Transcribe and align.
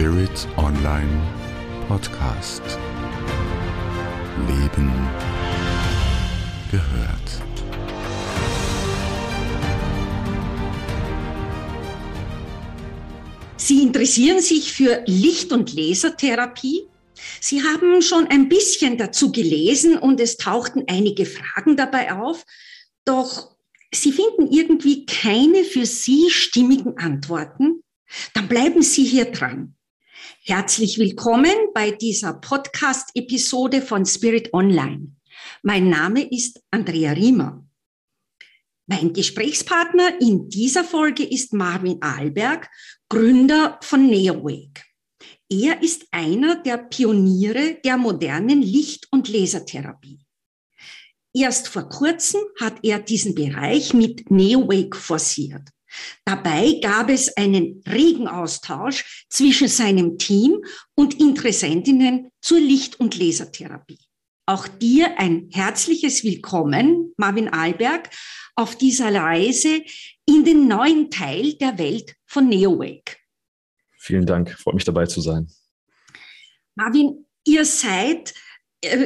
Spirit 0.00 0.48
Online 0.56 1.28
Podcast. 1.86 2.62
Leben 4.48 4.90
gehört. 6.70 7.28
Sie 13.58 13.82
interessieren 13.82 14.40
sich 14.40 14.72
für 14.72 15.02
Licht- 15.04 15.52
und 15.52 15.74
Lasertherapie? 15.74 16.88
Sie 17.38 17.62
haben 17.62 18.00
schon 18.00 18.26
ein 18.28 18.48
bisschen 18.48 18.96
dazu 18.96 19.30
gelesen 19.30 19.98
und 19.98 20.18
es 20.18 20.38
tauchten 20.38 20.84
einige 20.86 21.26
Fragen 21.26 21.76
dabei 21.76 22.14
auf, 22.14 22.46
doch 23.04 23.54
Sie 23.92 24.12
finden 24.12 24.50
irgendwie 24.50 25.04
keine 25.04 25.62
für 25.62 25.84
Sie 25.84 26.30
stimmigen 26.30 26.96
Antworten? 26.96 27.82
Dann 28.32 28.48
bleiben 28.48 28.80
Sie 28.80 29.04
hier 29.04 29.26
dran. 29.26 29.76
Herzlich 30.42 30.98
willkommen 30.98 31.52
bei 31.74 31.90
dieser 31.90 32.32
Podcast-Episode 32.32 33.82
von 33.82 34.06
Spirit 34.06 34.54
Online. 34.54 35.14
Mein 35.62 35.90
Name 35.90 36.22
ist 36.22 36.62
Andrea 36.70 37.12
Riemer. 37.12 37.62
Mein 38.86 39.12
Gesprächspartner 39.12 40.18
in 40.18 40.48
dieser 40.48 40.82
Folge 40.82 41.24
ist 41.24 41.52
Marvin 41.52 41.98
Ahlberg, 42.00 42.70
Gründer 43.10 43.78
von 43.82 44.06
NeoWake. 44.06 44.82
Er 45.50 45.82
ist 45.82 46.06
einer 46.10 46.56
der 46.62 46.78
Pioniere 46.78 47.78
der 47.84 47.98
modernen 47.98 48.62
Licht- 48.62 49.08
und 49.10 49.28
Lasertherapie. 49.28 50.24
Erst 51.34 51.68
vor 51.68 51.86
kurzem 51.90 52.40
hat 52.58 52.78
er 52.82 52.98
diesen 52.98 53.34
Bereich 53.34 53.92
mit 53.92 54.30
NeoWake 54.30 54.96
forciert. 54.96 55.68
Dabei 56.24 56.78
gab 56.82 57.10
es 57.10 57.36
einen 57.36 57.82
regen 57.86 58.28
Austausch 58.28 59.26
zwischen 59.28 59.68
seinem 59.68 60.18
Team 60.18 60.62
und 60.94 61.20
Interessentinnen 61.20 62.30
zur 62.40 62.60
Licht- 62.60 63.00
und 63.00 63.18
Lasertherapie. 63.18 63.98
Auch 64.46 64.66
dir 64.66 65.18
ein 65.18 65.48
herzliches 65.52 66.24
Willkommen, 66.24 67.12
Marvin 67.16 67.48
Alberg, 67.48 68.10
auf 68.56 68.76
dieser 68.76 69.14
Reise 69.14 69.82
in 70.26 70.44
den 70.44 70.66
neuen 70.66 71.10
Teil 71.10 71.54
der 71.54 71.78
Welt 71.78 72.16
von 72.26 72.48
NeoWake. 72.48 73.16
Vielen 73.98 74.26
Dank, 74.26 74.50
freut 74.50 74.74
mich 74.74 74.84
dabei 74.84 75.06
zu 75.06 75.20
sein. 75.20 75.48
Marvin, 76.74 77.26
ihr 77.44 77.64
seid 77.64 78.34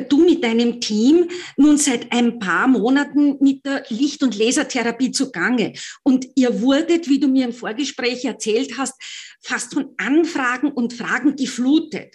du 0.09 0.25
mit 0.25 0.45
deinem 0.45 0.81
Team 0.81 1.29
nun 1.57 1.79
seit 1.79 2.13
ein 2.13 2.39
paar 2.39 2.69
Monaten 2.69 3.37
mit 3.41 3.65
der 3.67 3.85
Licht- 3.89 4.23
und 4.23 4.37
Lasertherapie 4.37 5.11
zugange. 5.11 5.73
Und 6.03 6.29
ihr 6.37 6.61
wurdet, 6.61 7.09
wie 7.09 7.19
du 7.19 7.29
mir 7.29 7.47
im 7.47 7.53
Vorgespräch 7.53 8.25
erzählt 8.25 8.79
hast, 8.79 8.95
fast 9.41 9.75
von 9.75 9.91
Anfragen 9.97 10.71
und 10.71 10.93
Fragen 10.93 11.37
geflutet. 11.37 12.15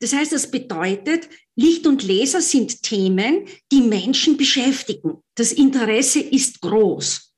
Das 0.00 0.12
heißt, 0.12 0.32
das 0.32 0.50
bedeutet, 0.50 1.28
Licht 1.56 1.86
und 1.86 2.02
Laser 2.02 2.40
sind 2.40 2.82
Themen, 2.82 3.46
die 3.70 3.82
Menschen 3.82 4.36
beschäftigen. 4.36 5.22
Das 5.34 5.52
Interesse 5.52 6.20
ist 6.20 6.60
groß. 6.60 7.29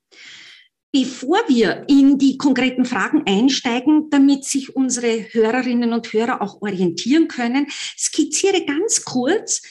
Bevor 0.92 1.38
wir 1.48 1.84
in 1.88 2.18
die 2.18 2.36
konkreten 2.36 2.84
Fragen 2.84 3.22
einsteigen, 3.26 4.10
damit 4.10 4.44
sich 4.44 4.76
unsere 4.76 5.32
Hörerinnen 5.32 5.94
und 5.94 6.12
Hörer 6.12 6.42
auch 6.42 6.60
orientieren 6.60 7.28
können, 7.28 7.66
skizziere 7.96 8.66
ganz 8.66 9.04
kurz, 9.04 9.62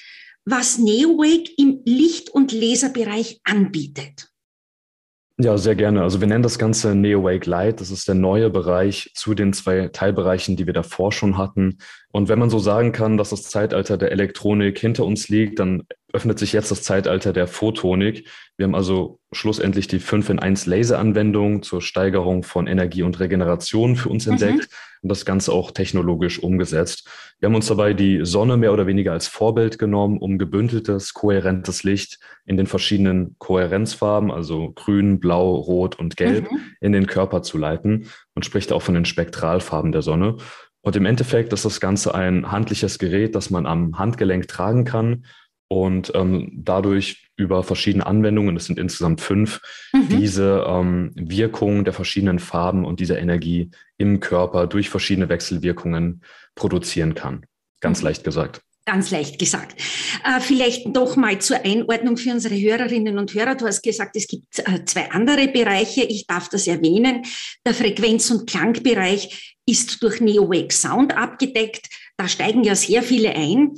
was 0.46 0.80
NeoWake 0.80 1.52
im 1.58 1.82
Licht- 1.86 2.32
und 2.32 2.52
Laserbereich 2.52 3.40
anbietet. 3.44 4.32
Ja, 5.38 5.58
sehr 5.58 5.76
gerne. 5.76 6.04
Also 6.04 6.22
wir 6.22 6.28
nennen 6.28 6.44
das 6.44 6.60
Ganze 6.60 6.94
NeoWake 6.94 7.50
Light. 7.50 7.82
Das 7.82 7.90
ist 7.90 8.08
der 8.08 8.16
neue 8.16 8.50
Bereich 8.50 9.12
zu 9.16 9.34
den 9.34 9.54
zwei 9.54 9.88
Teilbereichen, 9.88 10.56
die 10.56 10.66
wir 10.66 10.74
davor 10.74 11.12
schon 11.12 11.38
hatten. 11.38 11.80
Und 12.12 12.30
wenn 12.30 12.40
man 12.40 12.50
so 12.50 12.60
sagen 12.60 12.92
kann, 12.92 13.18
dass 13.18 13.30
das 13.30 13.44
Zeitalter 13.44 13.98
der 13.98 14.12
Elektronik 14.12 14.78
hinter 14.78 15.06
uns 15.06 15.30
liegt, 15.30 15.60
dann 15.60 15.84
öffnet 16.14 16.40
sich 16.40 16.52
jetzt 16.54 16.72
das 16.72 16.84
Zeitalter 16.84 17.34
der 17.34 17.48
Photonik. 17.48 18.28
Wir 18.58 18.66
haben 18.66 18.76
also 18.76 19.20
schlussendlich 19.32 19.88
die 19.88 20.00
5 20.00 20.30
in 20.30 20.40
1 20.40 20.66
Laseranwendung 20.66 21.64
zur 21.64 21.82
Steigerung 21.82 22.44
von 22.44 22.68
Energie 22.68 23.04
und 23.04 23.20
Regeneration 23.20 23.96
für 23.96 24.10
uns 24.10 24.26
mhm. 24.26 24.34
entdeckt 24.34 24.68
und 25.02 25.10
das 25.10 25.26
Ganze 25.26 25.54
auch 25.54 25.72
technologisch 25.72 26.40
umgesetzt. 26.44 27.10
Wir 27.40 27.48
haben 27.48 27.56
uns 27.56 27.68
dabei 27.68 27.94
die 27.94 28.26
Sonne 28.26 28.58
mehr 28.58 28.74
oder 28.74 28.88
weniger 28.88 29.14
als 29.14 29.28
Vorbild 29.28 29.80
genommen, 29.80 30.18
um 30.18 30.38
gebündeltes, 30.38 31.14
kohärentes 31.14 31.84
Licht 31.84 32.20
in 32.46 32.58
den 32.58 32.68
verschiedenen 32.68 33.36
Kohärenzfarben, 33.40 34.32
also 34.32 34.74
grün, 34.74 35.20
blau, 35.20 35.56
rot 35.56 35.98
und 35.98 36.18
gelb, 36.18 36.52
mhm. 36.52 36.60
in 36.82 36.92
den 36.92 37.08
Körper 37.08 37.42
zu 37.42 37.58
leiten 37.58 38.08
und 38.36 38.46
spricht 38.46 38.72
auch 38.72 38.82
von 38.82 38.96
den 38.96 39.06
Spektralfarben 39.06 39.92
der 39.92 40.02
Sonne. 40.02 40.38
Und 40.82 40.96
im 40.96 41.06
Endeffekt 41.06 41.54
ist 41.54 41.66
das 41.66 41.80
Ganze 41.80 42.16
ein 42.16 42.52
handliches 42.52 42.98
Gerät, 42.98 43.36
das 43.36 43.50
man 43.50 43.66
am 43.66 44.00
Handgelenk 44.00 44.48
tragen 44.48 44.84
kann 44.84 45.26
und 45.72 46.12
ähm, 46.16 46.52
dadurch 46.54 47.30
über 47.38 47.64
verschiedene 47.64 48.06
Anwendungen, 48.06 48.58
es 48.58 48.66
sind 48.66 48.78
insgesamt 48.78 49.22
fünf, 49.22 49.62
mhm. 49.94 50.10
diese 50.10 50.66
ähm, 50.68 51.12
Wirkung 51.16 51.86
der 51.86 51.94
verschiedenen 51.94 52.40
Farben 52.40 52.84
und 52.84 53.00
dieser 53.00 53.20
Energie 53.20 53.72
im 53.98 54.20
Körper 54.20 54.68
durch 54.68 54.90
verschiedene 54.90 55.30
Wechselwirkungen 55.30 56.24
produzieren 56.56 57.16
kann. 57.16 57.46
Ganz 57.80 58.02
mhm. 58.02 58.08
leicht 58.08 58.26
gesagt. 58.26 58.62
Ganz 58.86 59.12
leicht 59.12 59.38
gesagt. 59.38 59.80
Äh, 60.26 60.40
vielleicht 60.42 60.88
noch 60.88 61.16
mal 61.16 61.40
zur 61.40 61.64
Einordnung 61.64 62.18
für 62.18 62.32
unsere 62.32 62.60
Hörerinnen 62.60 63.20
und 63.20 63.32
Hörer. 63.34 63.54
Du 63.54 63.68
hast 63.68 63.84
gesagt, 63.84 64.16
es 64.16 64.28
gibt 64.28 64.58
äh, 64.58 64.84
zwei 64.86 65.12
andere 65.12 65.48
Bereiche. 65.50 66.02
Ich 66.02 66.26
darf 66.26 66.50
das 66.50 66.66
erwähnen. 66.66 67.24
Der 67.64 67.76
Frequenz- 67.76 68.32
und 68.32 68.50
Klangbereich 68.50 69.56
ist 69.68 70.02
durch 70.02 70.20
NeoWake 70.20 70.74
Sound 70.74 71.16
abgedeckt. 71.16 71.90
Da 72.18 72.28
steigen 72.28 72.64
ja 72.64 72.76
sehr 72.76 73.04
viele 73.04 73.36
ein. 73.36 73.72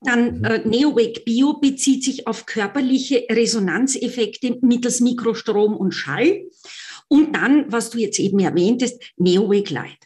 Dann 0.00 0.38
mhm. 0.38 0.44
äh, 0.44 0.58
NeoWake 0.66 1.20
Bio 1.24 1.54
bezieht 1.60 2.02
sich 2.02 2.26
auf 2.26 2.44
körperliche 2.44 3.26
Resonanzeffekte 3.30 4.58
mittels 4.60 5.00
Mikrostrom 5.00 5.76
und 5.76 5.92
Schall. 5.92 6.42
Und 7.08 7.34
dann, 7.34 7.70
was 7.70 7.90
du 7.90 7.98
jetzt 7.98 8.18
eben 8.18 8.40
erwähntest, 8.40 9.02
NeoWake 9.16 9.72
Light. 9.72 9.98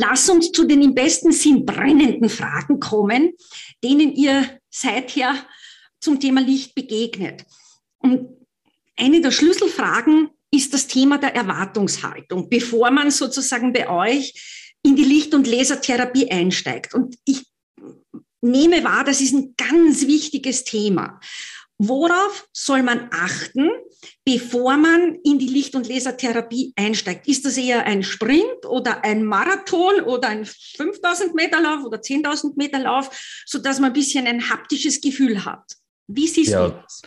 Lass 0.00 0.28
uns 0.28 0.52
zu 0.52 0.64
den 0.64 0.80
im 0.80 0.94
besten 0.94 1.32
Sinn 1.32 1.66
brennenden 1.66 2.28
Fragen 2.28 2.78
kommen, 2.78 3.32
denen 3.82 4.14
ihr 4.14 4.60
seither 4.70 5.34
zum 5.98 6.20
Thema 6.20 6.40
Licht 6.40 6.76
begegnet. 6.76 7.44
Und 7.98 8.28
eine 8.96 9.20
der 9.20 9.32
Schlüsselfragen 9.32 10.30
ist 10.52 10.72
das 10.72 10.86
Thema 10.86 11.18
der 11.18 11.34
Erwartungshaltung, 11.34 12.48
bevor 12.48 12.92
man 12.92 13.10
sozusagen 13.10 13.72
bei 13.72 13.88
euch 13.88 14.76
in 14.84 14.94
die 14.94 15.02
Licht- 15.02 15.34
und 15.34 15.48
Lasertherapie 15.48 16.30
einsteigt. 16.30 16.94
Und 16.94 17.16
ich 17.24 17.46
nehme 18.40 18.84
wahr, 18.84 19.02
das 19.02 19.20
ist 19.20 19.34
ein 19.34 19.54
ganz 19.56 20.06
wichtiges 20.06 20.62
Thema. 20.62 21.18
Worauf 21.80 22.48
soll 22.52 22.82
man 22.82 23.08
achten, 23.12 23.70
bevor 24.24 24.76
man 24.76 25.16
in 25.22 25.38
die 25.38 25.46
Licht- 25.46 25.76
und 25.76 25.88
Lasertherapie 25.88 26.72
einsteigt? 26.76 27.28
Ist 27.28 27.44
das 27.44 27.56
eher 27.56 27.86
ein 27.86 28.02
Sprint 28.02 28.66
oder 28.66 29.04
ein 29.04 29.24
Marathon 29.24 30.00
oder 30.00 30.28
ein 30.28 30.44
5000 30.44 31.36
Meter 31.36 31.60
Lauf 31.60 31.84
oder 31.84 31.98
10.000 31.98 32.54
Meter 32.56 32.80
Lauf, 32.80 33.44
sodass 33.46 33.78
man 33.78 33.90
ein 33.90 33.94
bisschen 33.94 34.26
ein 34.26 34.50
haptisches 34.50 35.00
Gefühl 35.00 35.44
hat? 35.44 35.64
Wie 36.08 36.26
siehst 36.26 36.50
ja. 36.50 36.66
du 36.66 36.74
das? 36.82 37.02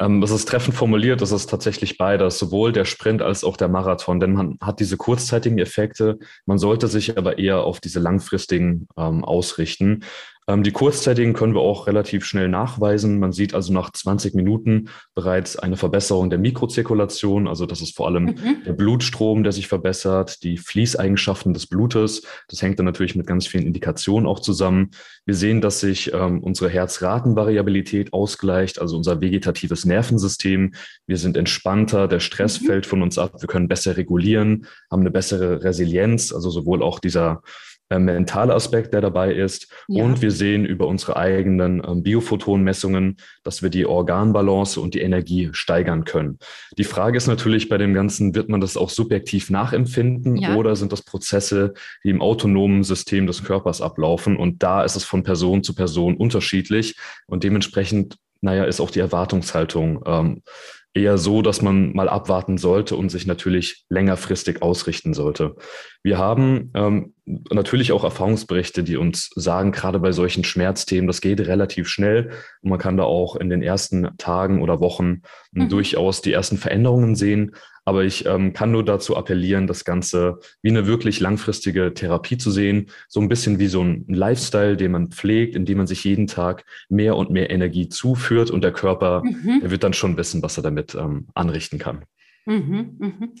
Ähm, 0.00 0.20
das 0.20 0.30
ist 0.30 0.48
treffend 0.48 0.74
formuliert, 0.74 1.20
das 1.20 1.30
ist 1.30 1.48
tatsächlich 1.48 1.98
beides, 1.98 2.38
sowohl 2.38 2.72
der 2.72 2.86
Sprint 2.86 3.22
als 3.22 3.44
auch 3.44 3.56
der 3.56 3.68
Marathon, 3.68 4.18
denn 4.18 4.32
man 4.32 4.58
hat 4.60 4.80
diese 4.80 4.96
kurzzeitigen 4.96 5.58
Effekte, 5.58 6.18
man 6.46 6.58
sollte 6.58 6.88
sich 6.88 7.18
aber 7.18 7.38
eher 7.38 7.64
auf 7.64 7.80
diese 7.80 8.00
langfristigen 8.00 8.88
ähm, 8.96 9.24
ausrichten. 9.24 10.04
Ähm, 10.48 10.62
die 10.62 10.72
kurzzeitigen 10.72 11.32
können 11.32 11.54
wir 11.54 11.60
auch 11.60 11.86
relativ 11.86 12.24
schnell 12.24 12.48
nachweisen. 12.48 13.18
Man 13.18 13.32
sieht 13.32 13.54
also 13.54 13.72
nach 13.72 13.90
20 13.90 14.34
Minuten 14.34 14.88
bereits 15.14 15.56
eine 15.56 15.76
Verbesserung 15.76 16.30
der 16.30 16.38
Mikrozirkulation. 16.38 17.46
Also 17.46 17.66
das 17.66 17.80
ist 17.80 17.96
vor 17.96 18.06
allem 18.06 18.24
mhm. 18.24 18.64
der 18.66 18.72
Blutstrom, 18.72 19.42
der 19.42 19.52
sich 19.52 19.68
verbessert, 19.68 20.42
die 20.42 20.56
Fließeigenschaften 20.56 21.52
des 21.52 21.66
Blutes. 21.66 22.22
Das 22.48 22.62
hängt 22.62 22.78
dann 22.78 22.86
natürlich 22.86 23.16
mit 23.16 23.26
ganz 23.26 23.46
vielen 23.46 23.66
Indikationen 23.66 24.26
auch 24.26 24.40
zusammen. 24.40 24.90
Wir 25.26 25.34
sehen, 25.34 25.60
dass 25.60 25.80
sich 25.80 26.12
ähm, 26.12 26.42
unsere 26.42 26.70
Herzratenvariabilität 26.70 28.12
ausgleicht, 28.12 28.80
also 28.80 28.96
unser 28.96 29.20
vegetatives 29.20 29.84
Nervensystem. 29.84 30.74
Wir 31.06 31.16
sind 31.16 31.36
entspannter, 31.36 32.08
der 32.08 32.20
Stress 32.20 32.60
mhm. 32.60 32.66
fällt 32.66 32.86
von 32.86 33.02
uns 33.02 33.18
ab, 33.18 33.34
wir 33.40 33.48
können 33.48 33.68
besser 33.68 33.96
regulieren, 33.96 34.66
haben 34.90 35.00
eine 35.00 35.10
bessere 35.10 35.62
Resilienz, 35.62 36.32
also 36.32 36.50
sowohl 36.50 36.82
auch 36.82 36.98
dieser 36.98 37.42
äh, 37.90 37.98
mentale 37.98 38.54
Aspekt, 38.54 38.94
der 38.94 39.00
dabei 39.00 39.34
ist. 39.34 39.66
Ja. 39.88 40.04
Und 40.04 40.22
wir 40.22 40.30
sehen 40.30 40.64
über 40.64 40.86
unsere 40.86 41.16
eigenen 41.16 41.82
ähm, 41.84 42.04
Biophotonmessungen, 42.04 43.16
dass 43.42 43.62
wir 43.62 43.70
die 43.70 43.84
Organbalance 43.84 44.80
und 44.80 44.94
die 44.94 45.00
Energie 45.00 45.50
steigern 45.52 46.04
können. 46.04 46.38
Die 46.78 46.84
Frage 46.84 47.16
ist 47.16 47.26
natürlich 47.26 47.68
bei 47.68 47.78
dem 47.78 47.92
Ganzen, 47.92 48.34
wird 48.36 48.48
man 48.48 48.60
das 48.60 48.76
auch 48.76 48.90
subjektiv 48.90 49.50
nachempfinden 49.50 50.36
ja. 50.36 50.54
oder 50.54 50.76
sind 50.76 50.92
das 50.92 51.02
Prozesse, 51.02 51.74
die 52.04 52.10
im 52.10 52.22
autonomen 52.22 52.84
System 52.84 53.26
des 53.26 53.42
Körpers 53.42 53.80
ablaufen? 53.80 54.36
Und 54.36 54.62
da 54.62 54.84
ist 54.84 54.94
es 54.94 55.02
von 55.02 55.24
Person 55.24 55.64
zu 55.64 55.74
Person 55.74 56.16
unterschiedlich 56.16 56.96
und 57.26 57.42
dementsprechend, 57.42 58.18
naja, 58.40 58.64
ist 58.64 58.80
auch 58.80 58.90
die 58.90 59.00
Erwartungshaltung 59.00 60.02
ähm, 60.06 60.42
eher 60.92 61.18
so, 61.18 61.40
dass 61.40 61.62
man 61.62 61.92
mal 61.92 62.08
abwarten 62.08 62.58
sollte 62.58 62.96
und 62.96 63.10
sich 63.10 63.26
natürlich 63.26 63.84
längerfristig 63.88 64.60
ausrichten 64.60 65.14
sollte. 65.14 65.54
Wir 66.02 66.18
haben 66.18 66.72
ähm, 66.74 67.14
natürlich 67.52 67.92
auch 67.92 68.02
Erfahrungsberichte, 68.02 68.82
die 68.82 68.96
uns 68.96 69.30
sagen, 69.36 69.70
gerade 69.70 70.00
bei 70.00 70.10
solchen 70.10 70.42
Schmerzthemen, 70.42 71.06
das 71.06 71.20
geht 71.20 71.40
relativ 71.40 71.88
schnell 71.88 72.30
und 72.62 72.70
man 72.70 72.78
kann 72.78 72.96
da 72.96 73.04
auch 73.04 73.36
in 73.36 73.50
den 73.50 73.62
ersten 73.62 74.08
Tagen 74.18 74.62
oder 74.62 74.80
Wochen 74.80 75.22
mhm. 75.52 75.68
durchaus 75.68 76.22
die 76.22 76.32
ersten 76.32 76.56
Veränderungen 76.56 77.14
sehen. 77.14 77.54
Aber 77.84 78.04
ich 78.04 78.26
ähm, 78.26 78.52
kann 78.52 78.70
nur 78.70 78.84
dazu 78.84 79.16
appellieren, 79.16 79.66
das 79.66 79.84
Ganze 79.84 80.38
wie 80.62 80.70
eine 80.70 80.86
wirklich 80.86 81.20
langfristige 81.20 81.94
Therapie 81.94 82.38
zu 82.38 82.50
sehen, 82.50 82.90
so 83.08 83.20
ein 83.20 83.28
bisschen 83.28 83.58
wie 83.58 83.68
so 83.68 83.82
ein 83.82 84.04
Lifestyle, 84.08 84.76
den 84.76 84.92
man 84.92 85.08
pflegt, 85.08 85.56
indem 85.56 85.78
man 85.78 85.86
sich 85.86 86.04
jeden 86.04 86.26
Tag 86.26 86.64
mehr 86.88 87.16
und 87.16 87.30
mehr 87.30 87.50
Energie 87.50 87.88
zuführt 87.88 88.50
und 88.50 88.62
der 88.62 88.72
Körper, 88.72 89.22
mhm. 89.24 89.60
der 89.60 89.70
wird 89.70 89.84
dann 89.84 89.94
schon 89.94 90.16
wissen, 90.16 90.42
was 90.42 90.56
er 90.56 90.62
damit 90.62 90.94
ähm, 90.94 91.28
anrichten 91.34 91.78
kann. 91.78 92.04
Mhm, 92.46 92.96
mhm. 92.98 93.32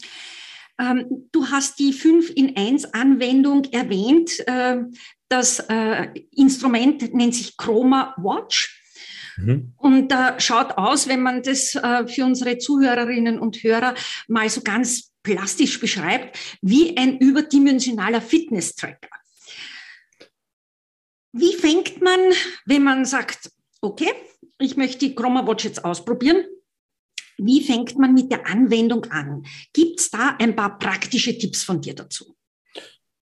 Ähm, 0.80 1.28
du 1.32 1.46
hast 1.46 1.78
die 1.78 1.92
5 1.92 2.30
in 2.34 2.56
1 2.56 2.94
Anwendung 2.94 3.64
erwähnt. 3.72 4.40
Äh, 4.46 4.78
das 5.28 5.60
äh, 5.68 6.08
Instrument 6.34 7.14
nennt 7.14 7.34
sich 7.34 7.56
Chroma 7.56 8.14
Watch. 8.16 8.79
Mhm. 9.40 9.72
Und 9.76 10.12
äh, 10.12 10.38
schaut 10.38 10.76
aus, 10.78 11.08
wenn 11.08 11.22
man 11.22 11.42
das 11.42 11.74
äh, 11.74 12.06
für 12.06 12.24
unsere 12.24 12.58
Zuhörerinnen 12.58 13.38
und 13.38 13.62
Hörer 13.62 13.94
mal 14.28 14.48
so 14.48 14.60
ganz 14.62 15.12
plastisch 15.22 15.80
beschreibt, 15.80 16.38
wie 16.62 16.96
ein 16.96 17.18
überdimensionaler 17.18 18.20
Fitness-Tracker. 18.20 19.08
Wie 21.32 21.54
fängt 21.54 22.00
man, 22.00 22.18
wenn 22.66 22.82
man 22.82 23.04
sagt, 23.04 23.50
okay, 23.80 24.12
ich 24.58 24.76
möchte 24.76 24.98
die 24.98 25.14
Chroma 25.14 25.46
Watch 25.46 25.64
jetzt 25.64 25.84
ausprobieren, 25.84 26.44
wie 27.38 27.62
fängt 27.62 27.98
man 27.98 28.12
mit 28.12 28.30
der 28.30 28.46
Anwendung 28.46 29.04
an? 29.06 29.46
Gibt 29.72 30.00
es 30.00 30.10
da 30.10 30.36
ein 30.38 30.54
paar 30.54 30.78
praktische 30.78 31.36
Tipps 31.38 31.62
von 31.62 31.80
dir 31.80 31.94
dazu? 31.94 32.36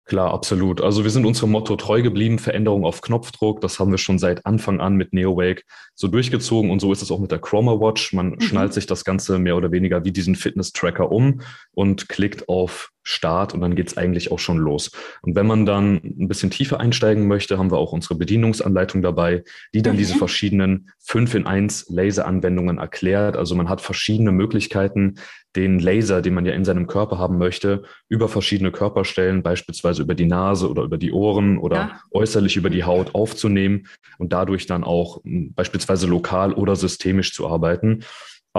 Klar, 0.08 0.32
absolut. 0.32 0.81
Also 0.81 1.05
wir 1.05 1.10
sind 1.10 1.26
unserem 1.26 1.50
Motto 1.50 1.76
treu 1.76 2.00
geblieben, 2.00 2.38
Veränderung 2.38 2.87
auf 2.87 3.02
Knopfdruck. 3.02 3.60
Das 3.60 3.78
haben 3.78 3.90
wir 3.90 3.99
schon 3.99 4.19
seit 4.19 4.46
Anfang 4.46 4.81
an 4.81 4.94
mit 4.96 5.12
NeoWake 5.12 5.64
so 5.94 6.08
durchgezogen 6.08 6.70
und 6.70 6.81
so 6.81 6.90
ist 6.93 7.02
es 7.02 7.10
auch 7.10 7.20
mit 7.20 7.31
der 7.31 7.40
Chroma 7.40 7.72
Watch. 7.72 8.14
Man 8.14 8.31
mhm. 8.31 8.40
schnallt 8.40 8.72
sich 8.72 8.87
das 8.87 9.05
Ganze 9.05 9.38
mehr 9.38 9.55
oder 9.55 9.70
weniger 9.70 10.06
wie 10.06 10.12
diesen 10.12 10.34
Fitness-Tracker 10.34 11.12
um 11.12 11.43
und 11.72 12.08
klickt 12.08 12.49
auf 12.49 12.90
Start 13.08 13.55
und 13.55 13.62
dann 13.62 13.75
geht's 13.75 13.96
eigentlich 13.96 14.31
auch 14.31 14.38
schon 14.38 14.58
los. 14.58 14.90
Und 15.22 15.34
wenn 15.34 15.46
man 15.46 15.64
dann 15.64 15.94
ein 16.05 16.28
bisschen 16.28 16.50
tiefer 16.50 16.78
einsteigen 16.78 17.26
möchte, 17.26 17.56
haben 17.56 17.70
wir 17.70 17.78
auch 17.78 17.93
unsere 17.93 18.16
Bedienungsanleitung 18.16 19.00
dabei, 19.00 19.44
die 19.72 19.81
dann 19.81 19.94
mhm. 19.94 19.99
diese 19.99 20.14
verschiedenen 20.16 20.90
5 21.00 21.34
in 21.34 21.46
1 21.46 21.87
Laseranwendungen 21.88 22.76
erklärt. 22.76 23.37
Also 23.37 23.55
man 23.55 23.70
hat 23.70 23.81
verschiedene 23.81 24.31
Möglichkeiten, 24.31 25.14
den 25.56 25.78
Laser, 25.78 26.20
den 26.20 26.34
man 26.34 26.44
ja 26.44 26.52
in 26.52 26.66
seinem 26.66 26.87
Körper 26.87 27.19
haben 27.19 27.38
möchte, 27.38 27.84
über 28.10 28.28
verschiedene 28.28 28.70
Körperstellen, 28.70 29.43
beispielsweise 29.43 30.02
über 30.02 30.14
die 30.14 30.26
Nase 30.26 30.69
oder 30.69 30.82
über 30.82 30.99
die 30.99 31.12
Ohren 31.12 31.56
oder 31.56 31.76
ja. 31.76 32.00
äußerlich 32.10 32.56
über 32.56 32.69
die 32.69 32.84
Haut 32.84 33.14
aufzunehmen 33.14 33.87
und 34.19 34.34
dadurch 34.34 34.66
dann 34.66 34.84
auch 34.84 35.22
beispielsweise 35.25 36.06
lokal 36.06 36.52
oder 36.52 36.76
systemisch 36.76 37.32
zu 37.32 37.49
arbeiten. 37.49 38.05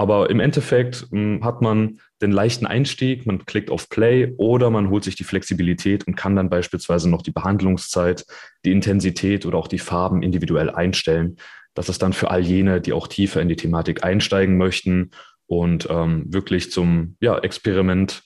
Aber 0.00 0.30
im 0.30 0.40
Endeffekt 0.40 1.08
hm, 1.10 1.44
hat 1.44 1.60
man 1.60 2.00
den 2.22 2.32
leichten 2.32 2.64
Einstieg, 2.64 3.26
man 3.26 3.44
klickt 3.44 3.70
auf 3.70 3.90
Play 3.90 4.32
oder 4.38 4.70
man 4.70 4.88
holt 4.88 5.04
sich 5.04 5.14
die 5.14 5.24
Flexibilität 5.24 6.06
und 6.06 6.16
kann 6.16 6.34
dann 6.34 6.48
beispielsweise 6.48 7.10
noch 7.10 7.20
die 7.20 7.32
Behandlungszeit, 7.32 8.24
die 8.64 8.72
Intensität 8.72 9.44
oder 9.44 9.58
auch 9.58 9.68
die 9.68 9.78
Farben 9.78 10.22
individuell 10.22 10.70
einstellen. 10.70 11.36
Das 11.74 11.90
ist 11.90 12.00
dann 12.00 12.14
für 12.14 12.30
all 12.30 12.40
jene, 12.40 12.80
die 12.80 12.94
auch 12.94 13.08
tiefer 13.08 13.42
in 13.42 13.50
die 13.50 13.56
Thematik 13.56 14.02
einsteigen 14.02 14.56
möchten 14.56 15.10
und 15.44 15.86
ähm, 15.90 16.32
wirklich 16.32 16.72
zum 16.72 17.18
ja, 17.20 17.38
Experiment 17.38 18.22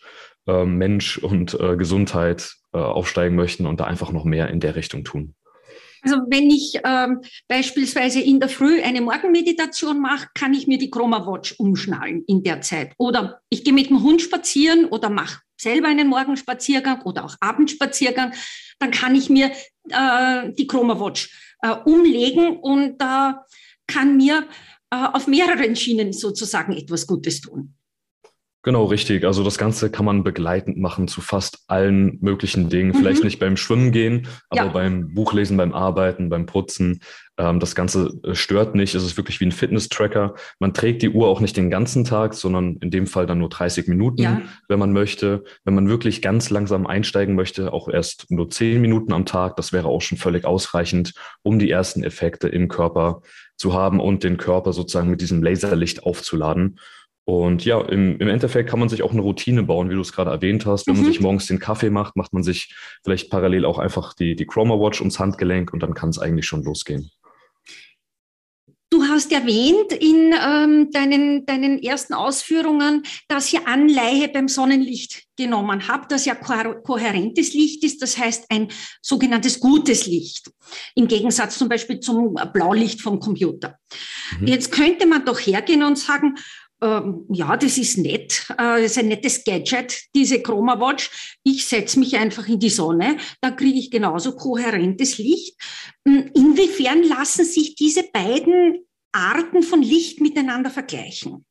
äh, 0.46 0.64
Mensch 0.64 1.18
und 1.18 1.58
äh, 1.58 1.76
Gesundheit 1.76 2.54
äh, 2.72 2.78
aufsteigen 2.78 3.34
möchten 3.34 3.66
und 3.66 3.80
da 3.80 3.84
einfach 3.86 4.12
noch 4.12 4.24
mehr 4.24 4.48
in 4.48 4.60
der 4.60 4.76
Richtung 4.76 5.02
tun. 5.02 5.34
Also 6.04 6.18
wenn 6.28 6.50
ich 6.50 6.78
ähm, 6.84 7.22
beispielsweise 7.48 8.20
in 8.20 8.38
der 8.38 8.50
Früh 8.50 8.82
eine 8.82 9.00
Morgenmeditation 9.00 10.00
mache, 10.00 10.28
kann 10.34 10.52
ich 10.52 10.66
mir 10.66 10.76
die 10.76 10.90
Chroma 10.90 11.26
Watch 11.26 11.54
umschnallen 11.58 12.24
in 12.26 12.42
der 12.42 12.60
Zeit. 12.60 12.92
Oder 12.98 13.40
ich 13.48 13.64
gehe 13.64 13.72
mit 13.72 13.88
dem 13.88 14.02
Hund 14.02 14.20
spazieren 14.20 14.84
oder 14.84 15.08
mache 15.08 15.40
selber 15.56 15.88
einen 15.88 16.08
Morgenspaziergang 16.08 17.02
oder 17.02 17.24
auch 17.24 17.36
Abendspaziergang. 17.40 18.34
Dann 18.78 18.90
kann 18.90 19.14
ich 19.14 19.30
mir 19.30 19.50
äh, 19.88 20.52
die 20.52 20.66
Chroma 20.66 21.00
Watch 21.00 21.54
äh, 21.62 21.70
umlegen 21.70 22.58
und 22.58 23.00
äh, 23.00 23.32
kann 23.86 24.16
mir 24.16 24.46
äh, 24.90 24.96
auf 24.96 25.26
mehreren 25.26 25.74
Schienen 25.74 26.12
sozusagen 26.12 26.72
etwas 26.72 27.06
Gutes 27.06 27.40
tun. 27.40 27.74
Genau, 28.64 28.84
richtig. 28.86 29.24
Also 29.26 29.44
das 29.44 29.58
Ganze 29.58 29.90
kann 29.90 30.06
man 30.06 30.24
begleitend 30.24 30.78
machen 30.78 31.06
zu 31.06 31.20
fast 31.20 31.64
allen 31.68 32.16
möglichen 32.22 32.70
Dingen. 32.70 32.92
Mhm. 32.92 32.94
Vielleicht 32.94 33.22
nicht 33.22 33.38
beim 33.38 33.58
Schwimmen 33.58 33.92
gehen, 33.92 34.26
aber 34.48 34.64
ja. 34.64 34.68
beim 34.68 35.12
Buchlesen, 35.12 35.58
beim 35.58 35.74
Arbeiten, 35.74 36.30
beim 36.30 36.46
Putzen. 36.46 37.00
Ähm, 37.36 37.60
das 37.60 37.74
Ganze 37.74 38.08
äh, 38.24 38.34
stört 38.34 38.74
nicht. 38.74 38.94
Es 38.94 39.04
ist 39.04 39.18
wirklich 39.18 39.38
wie 39.40 39.44
ein 39.44 39.52
Fitness-Tracker. 39.52 40.34
Man 40.60 40.72
trägt 40.72 41.02
die 41.02 41.10
Uhr 41.10 41.28
auch 41.28 41.40
nicht 41.40 41.58
den 41.58 41.68
ganzen 41.68 42.04
Tag, 42.04 42.32
sondern 42.32 42.76
in 42.76 42.90
dem 42.90 43.06
Fall 43.06 43.26
dann 43.26 43.38
nur 43.38 43.50
30 43.50 43.86
Minuten, 43.86 44.22
ja. 44.22 44.40
wenn 44.66 44.78
man 44.78 44.94
möchte. 44.94 45.44
Wenn 45.64 45.74
man 45.74 45.90
wirklich 45.90 46.22
ganz 46.22 46.48
langsam 46.48 46.86
einsteigen 46.86 47.34
möchte, 47.34 47.70
auch 47.70 47.88
erst 47.88 48.30
nur 48.30 48.48
10 48.48 48.80
Minuten 48.80 49.12
am 49.12 49.26
Tag. 49.26 49.56
Das 49.56 49.74
wäre 49.74 49.88
auch 49.88 50.00
schon 50.00 50.16
völlig 50.16 50.46
ausreichend, 50.46 51.12
um 51.42 51.58
die 51.58 51.70
ersten 51.70 52.02
Effekte 52.02 52.48
im 52.48 52.68
Körper 52.68 53.20
zu 53.58 53.74
haben 53.74 54.00
und 54.00 54.24
den 54.24 54.38
Körper 54.38 54.72
sozusagen 54.72 55.10
mit 55.10 55.20
diesem 55.20 55.42
Laserlicht 55.42 56.04
aufzuladen. 56.04 56.78
Und 57.26 57.64
ja, 57.64 57.80
im, 57.80 58.18
im 58.18 58.28
Endeffekt 58.28 58.68
kann 58.68 58.78
man 58.78 58.90
sich 58.90 59.02
auch 59.02 59.12
eine 59.12 59.22
Routine 59.22 59.62
bauen, 59.62 59.88
wie 59.88 59.94
du 59.94 60.00
es 60.00 60.12
gerade 60.12 60.30
erwähnt 60.30 60.66
hast. 60.66 60.86
Wenn 60.86 60.94
mhm. 60.94 61.02
man 61.02 61.12
sich 61.12 61.20
morgens 61.20 61.46
den 61.46 61.58
Kaffee 61.58 61.90
macht, 61.90 62.16
macht 62.16 62.34
man 62.34 62.42
sich 62.42 62.74
vielleicht 63.02 63.30
parallel 63.30 63.64
auch 63.64 63.78
einfach 63.78 64.12
die, 64.14 64.36
die 64.36 64.46
Chroma 64.46 64.74
Watch 64.74 65.00
ums 65.00 65.18
Handgelenk 65.18 65.72
und 65.72 65.82
dann 65.82 65.94
kann 65.94 66.10
es 66.10 66.18
eigentlich 66.18 66.46
schon 66.46 66.62
losgehen. 66.62 67.10
Du 68.94 69.02
hast 69.02 69.32
erwähnt 69.32 69.92
in 69.92 70.32
ähm, 70.40 70.88
deinen, 70.92 71.44
deinen 71.46 71.82
ersten 71.82 72.14
Ausführungen, 72.14 73.02
dass 73.26 73.52
ihr 73.52 73.66
Anleihe 73.66 74.28
beim 74.28 74.46
Sonnenlicht 74.46 75.24
genommen 75.36 75.88
habt, 75.88 76.12
das 76.12 76.26
ja 76.26 76.36
ko 76.36 76.80
kohärentes 76.80 77.54
Licht 77.54 77.82
ist, 77.82 78.02
das 78.02 78.16
heißt 78.16 78.44
ein 78.50 78.68
sogenanntes 79.02 79.58
gutes 79.58 80.06
Licht, 80.06 80.48
im 80.94 81.08
Gegensatz 81.08 81.58
zum 81.58 81.68
Beispiel 81.68 81.98
zum 81.98 82.36
Blaulicht 82.52 83.00
vom 83.00 83.18
Computer. 83.18 83.78
Mhm. 84.38 84.46
Jetzt 84.46 84.70
könnte 84.70 85.06
man 85.06 85.24
doch 85.24 85.40
hergehen 85.40 85.82
und 85.82 85.98
sagen, 85.98 86.36
ähm, 86.84 87.24
ja, 87.30 87.56
das 87.56 87.78
ist 87.78 87.96
nett, 87.96 88.46
äh, 88.50 88.82
das 88.82 88.92
ist 88.92 88.98
ein 88.98 89.08
nettes 89.08 89.42
Gadget, 89.42 90.02
diese 90.14 90.42
Chroma 90.42 90.78
Watch. 90.78 91.38
Ich 91.42 91.66
setze 91.66 91.98
mich 91.98 92.16
einfach 92.16 92.46
in 92.46 92.58
die 92.60 92.68
Sonne, 92.68 93.16
da 93.40 93.50
kriege 93.50 93.78
ich 93.78 93.90
genauso 93.90 94.36
kohärentes 94.36 95.16
Licht. 95.16 95.56
Hm, 96.06 96.30
inwiefern 96.34 97.02
lassen 97.02 97.46
sich 97.46 97.74
diese 97.74 98.02
beiden 98.12 98.84
Arten 99.12 99.62
von 99.62 99.82
Licht 99.82 100.20
miteinander 100.20 100.70
vergleichen? 100.70 101.46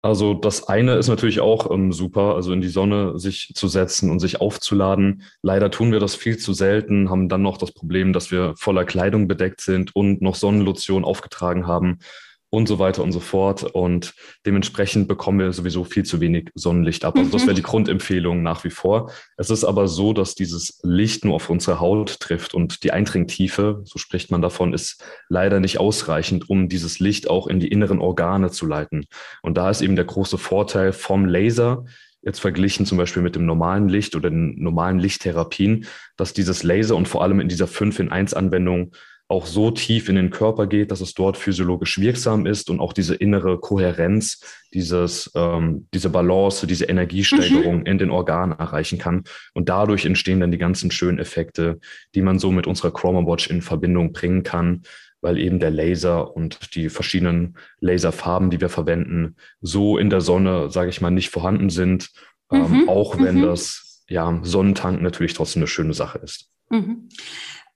Also 0.00 0.34
das 0.34 0.68
eine 0.68 0.94
ist 0.94 1.08
natürlich 1.08 1.40
auch 1.40 1.70
ähm, 1.70 1.92
super, 1.92 2.36
also 2.36 2.52
in 2.52 2.60
die 2.60 2.68
Sonne 2.68 3.18
sich 3.18 3.52
zu 3.54 3.66
setzen 3.66 4.10
und 4.10 4.20
sich 4.20 4.40
aufzuladen. 4.40 5.24
Leider 5.42 5.70
tun 5.70 5.90
wir 5.92 5.98
das 5.98 6.14
viel 6.14 6.38
zu 6.38 6.54
selten, 6.54 7.10
haben 7.10 7.28
dann 7.28 7.42
noch 7.42 7.58
das 7.58 7.72
Problem, 7.72 8.12
dass 8.12 8.30
wir 8.30 8.54
voller 8.56 8.84
Kleidung 8.84 9.26
bedeckt 9.26 9.60
sind 9.60 9.94
und 9.96 10.22
noch 10.22 10.36
Sonnenlotion 10.36 11.04
aufgetragen 11.04 11.66
haben 11.66 11.98
und 12.50 12.68
so 12.68 12.78
weiter 12.78 13.02
und 13.02 13.12
so 13.12 13.20
fort. 13.20 13.64
Und 13.64 14.14
dementsprechend 14.44 15.08
bekommen 15.08 15.38
wir 15.38 15.52
sowieso 15.52 15.84
viel 15.84 16.04
zu 16.04 16.20
wenig 16.20 16.50
Sonnenlicht 16.54 17.04
ab. 17.04 17.16
Also 17.16 17.30
das 17.30 17.42
wäre 17.42 17.54
die 17.54 17.62
mhm. 17.62 17.66
Grundempfehlung 17.66 18.42
nach 18.42 18.64
wie 18.64 18.70
vor. 18.70 19.10
Es 19.36 19.50
ist 19.50 19.64
aber 19.64 19.88
so, 19.88 20.12
dass 20.12 20.34
dieses 20.34 20.80
Licht 20.82 21.24
nur 21.24 21.34
auf 21.34 21.50
unsere 21.50 21.80
Haut 21.80 22.20
trifft 22.20 22.54
und 22.54 22.84
die 22.84 22.92
Eindringtiefe, 22.92 23.82
so 23.84 23.98
spricht 23.98 24.30
man 24.30 24.42
davon, 24.42 24.72
ist 24.72 25.04
leider 25.28 25.60
nicht 25.60 25.80
ausreichend, 25.80 26.48
um 26.48 26.68
dieses 26.68 27.00
Licht 27.00 27.28
auch 27.28 27.46
in 27.46 27.60
die 27.60 27.68
inneren 27.68 28.00
Organe 28.00 28.50
zu 28.50 28.66
leiten. 28.66 29.06
Und 29.42 29.56
da 29.56 29.70
ist 29.70 29.82
eben 29.82 29.96
der 29.96 30.04
große 30.04 30.38
Vorteil 30.38 30.92
vom 30.92 31.26
Laser, 31.26 31.84
jetzt 32.22 32.40
verglichen 32.40 32.86
zum 32.86 32.98
Beispiel 32.98 33.22
mit 33.22 33.36
dem 33.36 33.46
normalen 33.46 33.88
Licht 33.88 34.16
oder 34.16 34.30
den 34.30 34.60
normalen 34.60 34.98
Lichttherapien, 34.98 35.86
dass 36.16 36.32
dieses 36.32 36.64
Laser 36.64 36.96
und 36.96 37.06
vor 37.06 37.22
allem 37.22 37.40
in 37.40 37.48
dieser 37.48 37.68
5 37.68 38.00
in 38.00 38.10
1 38.10 38.34
Anwendung 38.34 38.92
auch 39.28 39.46
so 39.46 39.72
tief 39.72 40.08
in 40.08 40.14
den 40.14 40.30
Körper 40.30 40.66
geht, 40.66 40.92
dass 40.92 41.00
es 41.00 41.12
dort 41.12 41.36
physiologisch 41.36 41.98
wirksam 41.98 42.46
ist 42.46 42.70
und 42.70 42.78
auch 42.78 42.92
diese 42.92 43.16
innere 43.16 43.58
Kohärenz, 43.58 44.40
dieses, 44.72 45.32
ähm, 45.34 45.88
diese 45.92 46.10
Balance, 46.10 46.66
diese 46.66 46.84
Energiesteigerung 46.84 47.80
mhm. 47.80 47.86
in 47.86 47.98
den 47.98 48.10
Organen 48.10 48.56
erreichen 48.56 48.98
kann. 48.98 49.24
Und 49.52 49.68
dadurch 49.68 50.04
entstehen 50.04 50.40
dann 50.40 50.52
die 50.52 50.58
ganzen 50.58 50.92
schönen 50.92 51.18
Effekte, 51.18 51.80
die 52.14 52.22
man 52.22 52.38
so 52.38 52.52
mit 52.52 52.68
unserer 52.68 52.92
Chroma 52.92 53.26
Watch 53.26 53.48
in 53.48 53.62
Verbindung 53.62 54.12
bringen 54.12 54.44
kann, 54.44 54.82
weil 55.20 55.38
eben 55.38 55.58
der 55.58 55.70
Laser 55.70 56.36
und 56.36 56.76
die 56.76 56.88
verschiedenen 56.88 57.56
Laserfarben, 57.80 58.50
die 58.50 58.60
wir 58.60 58.68
verwenden, 58.68 59.34
so 59.60 59.98
in 59.98 60.08
der 60.08 60.20
Sonne, 60.20 60.70
sage 60.70 60.90
ich 60.90 61.00
mal, 61.00 61.10
nicht 61.10 61.30
vorhanden 61.30 61.68
sind, 61.68 62.10
ähm, 62.52 62.82
mhm. 62.82 62.88
auch 62.88 63.18
wenn 63.18 63.38
mhm. 63.38 63.42
das 63.42 64.04
ja 64.08 64.38
Sonnentank 64.42 65.02
natürlich 65.02 65.34
trotzdem 65.34 65.62
eine 65.62 65.66
schöne 65.66 65.94
Sache 65.94 66.18
ist. 66.18 66.48
Mhm. 66.70 67.08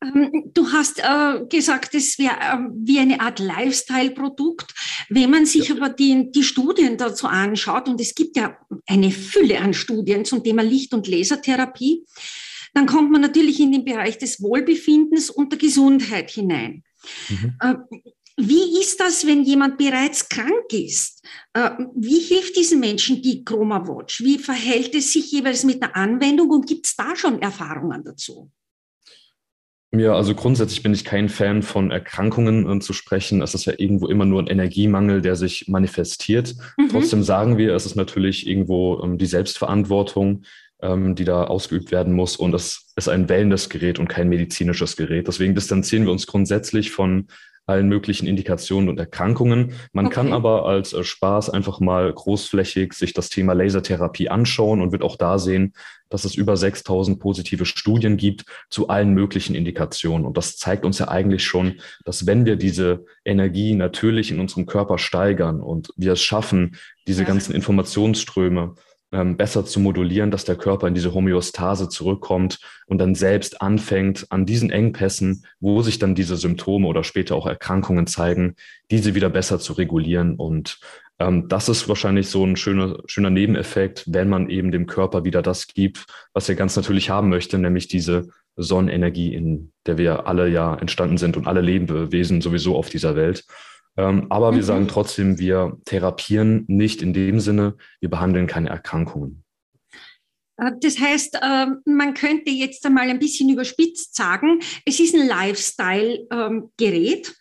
Ähm, 0.03 0.51
du 0.55 0.73
hast 0.73 0.99
äh, 0.99 1.45
gesagt, 1.49 1.95
es 1.95 2.19
wäre 2.19 2.35
äh, 2.35 2.57
wie 2.75 2.99
eine 2.99 3.21
Art 3.21 3.39
Lifestyle-Produkt. 3.39 4.73
Wenn 5.09 5.31
man 5.31 5.47
sich 5.47 5.69
ja. 5.69 5.77
aber 5.77 5.91
die, 5.91 6.31
die 6.31 6.43
Studien 6.43 6.97
dazu 6.97 7.27
anschaut, 7.27 7.89
und 7.89 8.01
es 8.01 8.15
gibt 8.15 8.37
ja 8.37 8.57
eine 8.87 9.11
Fülle 9.11 9.61
an 9.61 9.75
Studien 9.75 10.25
zum 10.25 10.43
Thema 10.43 10.63
Licht- 10.63 10.95
und 10.95 11.07
Lasertherapie, 11.07 12.05
dann 12.73 12.87
kommt 12.87 13.11
man 13.11 13.21
natürlich 13.21 13.61
in 13.61 13.73
den 13.73 13.85
Bereich 13.85 14.19
des 14.19 14.41
Wohlbefindens 14.43 15.29
und 15.29 15.53
der 15.53 15.59
Gesundheit 15.59 16.31
hinein. 16.31 16.85
Mhm. 17.29 17.55
Äh, 17.61 17.75
wie 18.43 18.81
ist 18.81 19.01
das, 19.01 19.27
wenn 19.27 19.43
jemand 19.43 19.77
bereits 19.77 20.29
krank 20.29 20.73
ist? 20.73 21.23
Äh, 21.53 21.71
wie 21.95 22.21
hilft 22.21 22.57
diesen 22.57 22.81
Menschen 22.81 23.21
die 23.21 23.45
Chroma 23.45 23.87
Watch? 23.87 24.23
Wie 24.23 24.39
verhält 24.39 24.95
es 24.95 25.13
sich 25.13 25.31
jeweils 25.31 25.65
mit 25.65 25.83
der 25.83 25.95
Anwendung 25.95 26.49
und 26.49 26.67
gibt 26.67 26.87
es 26.87 26.97
da 26.97 27.15
schon 27.17 27.43
Erfahrungen 27.43 28.03
dazu? 28.03 28.51
Ja, 29.93 30.15
also 30.15 30.37
grundsätzlich 30.37 30.85
bin 30.85 30.95
ich 30.95 31.05
kein 31.05 31.29
Fan 31.29 31.63
von 31.63 31.91
Erkrankungen 31.91 32.71
äh, 32.71 32.79
zu 32.79 32.93
sprechen. 32.93 33.43
Es 33.43 33.55
ist 33.55 33.65
ja 33.65 33.73
irgendwo 33.77 34.07
immer 34.07 34.25
nur 34.25 34.41
ein 34.41 34.47
Energiemangel, 34.47 35.21
der 35.21 35.35
sich 35.35 35.67
manifestiert. 35.67 36.55
Mhm. 36.77 36.91
Trotzdem 36.91 37.25
sagen 37.25 37.59
wir, 37.59 37.75
es 37.75 37.87
ist 37.87 37.97
natürlich 37.97 38.47
irgendwo 38.47 39.03
ähm, 39.03 39.19
die 39.19 39.27
Selbstverantwortung, 39.27 40.45
ähm, 40.81 41.17
die 41.17 41.25
da 41.25 41.45
ausgeübt 41.45 41.91
werden 41.91 42.13
muss. 42.13 42.37
Und 42.37 42.55
es 42.55 42.93
ist 42.95 43.09
ein 43.09 43.29
Wellnessgerät 43.29 43.99
und 43.99 44.07
kein 44.07 44.29
medizinisches 44.29 44.97
Gerät. 44.97 45.27
Deswegen 45.27 45.57
distanzieren 45.57 46.05
wir 46.05 46.13
uns 46.13 46.29
grundsätzlich 46.29 46.93
von 46.93 47.27
allen 47.71 47.89
möglichen 47.89 48.27
Indikationen 48.27 48.89
und 48.89 48.99
Erkrankungen. 48.99 49.75
Man 49.93 50.07
okay. 50.07 50.17
kann 50.17 50.33
aber 50.33 50.67
als 50.67 50.93
äh, 50.93 51.05
Spaß 51.05 51.51
einfach 51.51 51.79
mal 51.79 52.13
großflächig 52.13 52.93
sich 52.95 53.13
das 53.13 53.29
Thema 53.29 53.53
Lasertherapie 53.53 54.29
anschauen 54.29 54.83
und 54.83 54.93
wird 54.93 55.03
auch 55.03 55.17
da 55.17 55.39
sehen, 55.39 55.73
dass 56.09 56.25
es 56.25 56.35
über 56.35 56.57
6000 56.57 57.21
positive 57.21 57.65
Studien 57.65 58.17
gibt 58.17 58.45
zu 58.69 58.89
allen 58.89 59.15
möglichen 59.15 59.55
Indikationen. 59.55 60.27
Und 60.27 60.37
das 60.37 60.57
zeigt 60.57 60.85
uns 60.85 60.99
ja 60.99 61.09
eigentlich 61.09 61.45
schon, 61.45 61.81
dass 62.05 62.27
wenn 62.27 62.45
wir 62.45 62.57
diese 62.57 63.05
Energie 63.25 63.75
natürlich 63.75 64.33
in 64.33 64.41
unserem 64.41 64.67
Körper 64.67 64.99
steigern 64.99 65.61
und 65.61 65.93
wir 65.97 66.13
es 66.13 66.23
schaffen, 66.23 66.77
diese 67.07 67.23
ja. 67.23 67.29
ganzen 67.29 67.55
Informationsströme 67.55 68.75
ähm, 69.13 69.37
besser 69.37 69.65
zu 69.65 69.81
modulieren, 69.81 70.31
dass 70.31 70.45
der 70.45 70.57
Körper 70.57 70.87
in 70.87 70.95
diese 70.95 71.15
Homöostase 71.15 71.89
zurückkommt 71.89 72.61
und 72.87 72.99
dann 72.99 73.15
selbst 73.15 73.61
anfängt, 73.61 74.27
an 74.31 74.47
diesen 74.47 74.71
Engpässen, 74.71 75.45
wo 75.59 75.83
sich 75.83 75.99
dann 75.99 76.15
diese 76.15 76.37
Symptome 76.37 76.87
oder 76.87 77.05
später 77.05 77.35
auch 77.35 77.47
Erkrankungen 77.47 78.07
zeigen, 78.07 78.55
diese 78.91 79.15
wieder 79.15 79.29
besser 79.29 79.59
zu 79.59 79.73
regulieren. 79.73 80.37
Und 80.37 80.79
ähm, 81.19 81.49
das 81.49 81.69
ist 81.69 81.89
wahrscheinlich 81.89 82.29
so 82.29 82.45
ein 82.45 82.57
schöner, 82.57 82.99
schöner 83.07 83.31
Nebeneffekt, 83.31 84.05
wenn 84.07 84.29
man 84.29 84.49
eben 84.49 84.71
dem 84.71 84.87
Körper 84.87 85.25
wieder 85.25 85.43
das 85.43 85.67
gibt, 85.69 86.07
was 86.33 86.49
er 86.49 86.55
ganz 86.55 86.77
natürlich 86.77 87.11
haben 87.11 87.29
möchte, 87.29 87.59
nämlich 87.59 87.89
diese 87.89 88.29
Sonnenenergie, 88.57 89.35
in 89.35 89.73
der 89.87 89.99
wir 89.99 90.27
alle 90.27 90.49
ja 90.49 90.75
entstanden 90.75 91.19
sind 91.19 91.37
und 91.37 91.47
alle 91.47 91.61
Lebewesen 91.61 92.41
sowieso 92.41 92.77
auf 92.77 92.91
dieser 92.91 93.17
Welt. 93.17 93.45
Ähm, 94.01 94.27
aber 94.31 94.51
mhm. 94.51 94.57
wir 94.57 94.63
sagen 94.63 94.89
trotzdem, 94.89 95.39
wir 95.39 95.79
therapieren 95.85 96.65
nicht 96.69 97.03
in 97.03 97.13
dem 97.13 97.39
Sinne, 97.39 97.77
wir 98.01 98.09
behandeln 98.09 98.47
keine 98.47 98.71
Erkrankungen. 98.71 99.45
Äh, 100.57 100.73
das 100.81 100.99
heißt, 100.99 101.39
äh, 101.43 101.67
man 101.85 102.15
könnte 102.15 102.51
jetzt 102.51 102.87
einmal 102.87 103.11
ein 103.11 103.19
bisschen 103.19 103.51
überspitzt 103.51 104.17
sagen, 104.17 104.61
es 104.87 105.01
ist 105.01 105.15
ein 105.15 105.29
Lifestyle-Gerät, 105.29 107.29
ähm, 107.29 107.35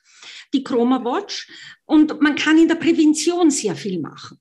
die 0.54 0.64
Chroma 0.64 1.06
Watch, 1.06 1.50
und 1.86 2.22
man 2.22 2.36
kann 2.36 2.58
in 2.58 2.68
der 2.68 2.76
Prävention 2.76 3.52
sehr 3.52 3.76
viel 3.76 4.02
machen. 4.02 4.38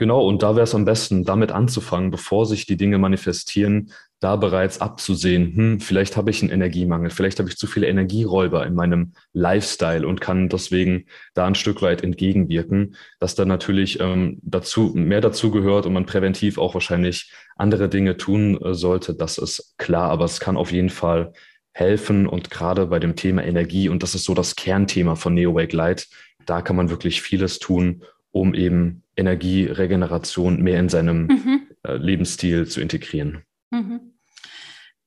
Genau, 0.00 0.24
und 0.24 0.44
da 0.44 0.54
wäre 0.54 0.62
es 0.62 0.76
am 0.76 0.84
besten, 0.84 1.24
damit 1.24 1.50
anzufangen, 1.50 2.12
bevor 2.12 2.46
sich 2.46 2.66
die 2.66 2.76
Dinge 2.76 2.98
manifestieren, 2.98 3.90
da 4.20 4.36
bereits 4.36 4.80
abzusehen, 4.80 5.56
hm, 5.56 5.80
vielleicht 5.80 6.16
habe 6.16 6.30
ich 6.30 6.40
einen 6.40 6.52
Energiemangel, 6.52 7.10
vielleicht 7.10 7.40
habe 7.40 7.48
ich 7.48 7.56
zu 7.56 7.66
viele 7.66 7.88
Energieräuber 7.88 8.64
in 8.64 8.74
meinem 8.74 9.12
Lifestyle 9.32 10.06
und 10.06 10.20
kann 10.20 10.48
deswegen 10.48 11.06
da 11.34 11.46
ein 11.46 11.56
Stück 11.56 11.82
weit 11.82 12.04
entgegenwirken, 12.04 12.94
dass 13.18 13.34
da 13.34 13.44
natürlich 13.44 13.98
ähm, 13.98 14.38
dazu 14.42 14.92
mehr 14.94 15.20
dazu 15.20 15.50
gehört 15.50 15.84
und 15.84 15.92
man 15.92 16.06
präventiv 16.06 16.58
auch 16.58 16.74
wahrscheinlich 16.74 17.32
andere 17.56 17.88
Dinge 17.88 18.16
tun 18.16 18.60
äh, 18.62 18.74
sollte, 18.74 19.14
das 19.14 19.36
ist 19.36 19.74
klar, 19.78 20.10
aber 20.10 20.26
es 20.26 20.38
kann 20.38 20.56
auf 20.56 20.70
jeden 20.70 20.90
Fall 20.90 21.32
helfen 21.72 22.28
und 22.28 22.50
gerade 22.50 22.86
bei 22.86 23.00
dem 23.00 23.16
Thema 23.16 23.44
Energie 23.44 23.88
und 23.88 24.04
das 24.04 24.14
ist 24.14 24.24
so 24.24 24.34
das 24.34 24.54
Kernthema 24.54 25.16
von 25.16 25.34
NeoWake 25.34 25.74
Light, 25.74 26.08
da 26.46 26.62
kann 26.62 26.76
man 26.76 26.90
wirklich 26.90 27.20
vieles 27.20 27.58
tun, 27.58 28.02
um 28.30 28.54
eben 28.54 29.02
Energieregeneration 29.18 30.62
mehr 30.62 30.80
in 30.80 30.88
seinem 30.88 31.26
mhm. 31.26 31.68
äh, 31.82 31.96
Lebensstil 31.96 32.66
zu 32.66 32.80
integrieren. 32.80 33.42
Mhm. 33.70 34.14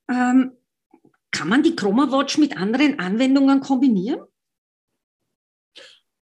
Ähm, 0.09 0.51
kann 1.31 1.47
man 1.47 1.63
die 1.63 1.75
Chroma 1.75 2.11
Watch 2.11 2.37
mit 2.37 2.57
anderen 2.57 2.99
Anwendungen 2.99 3.61
kombinieren? 3.61 4.19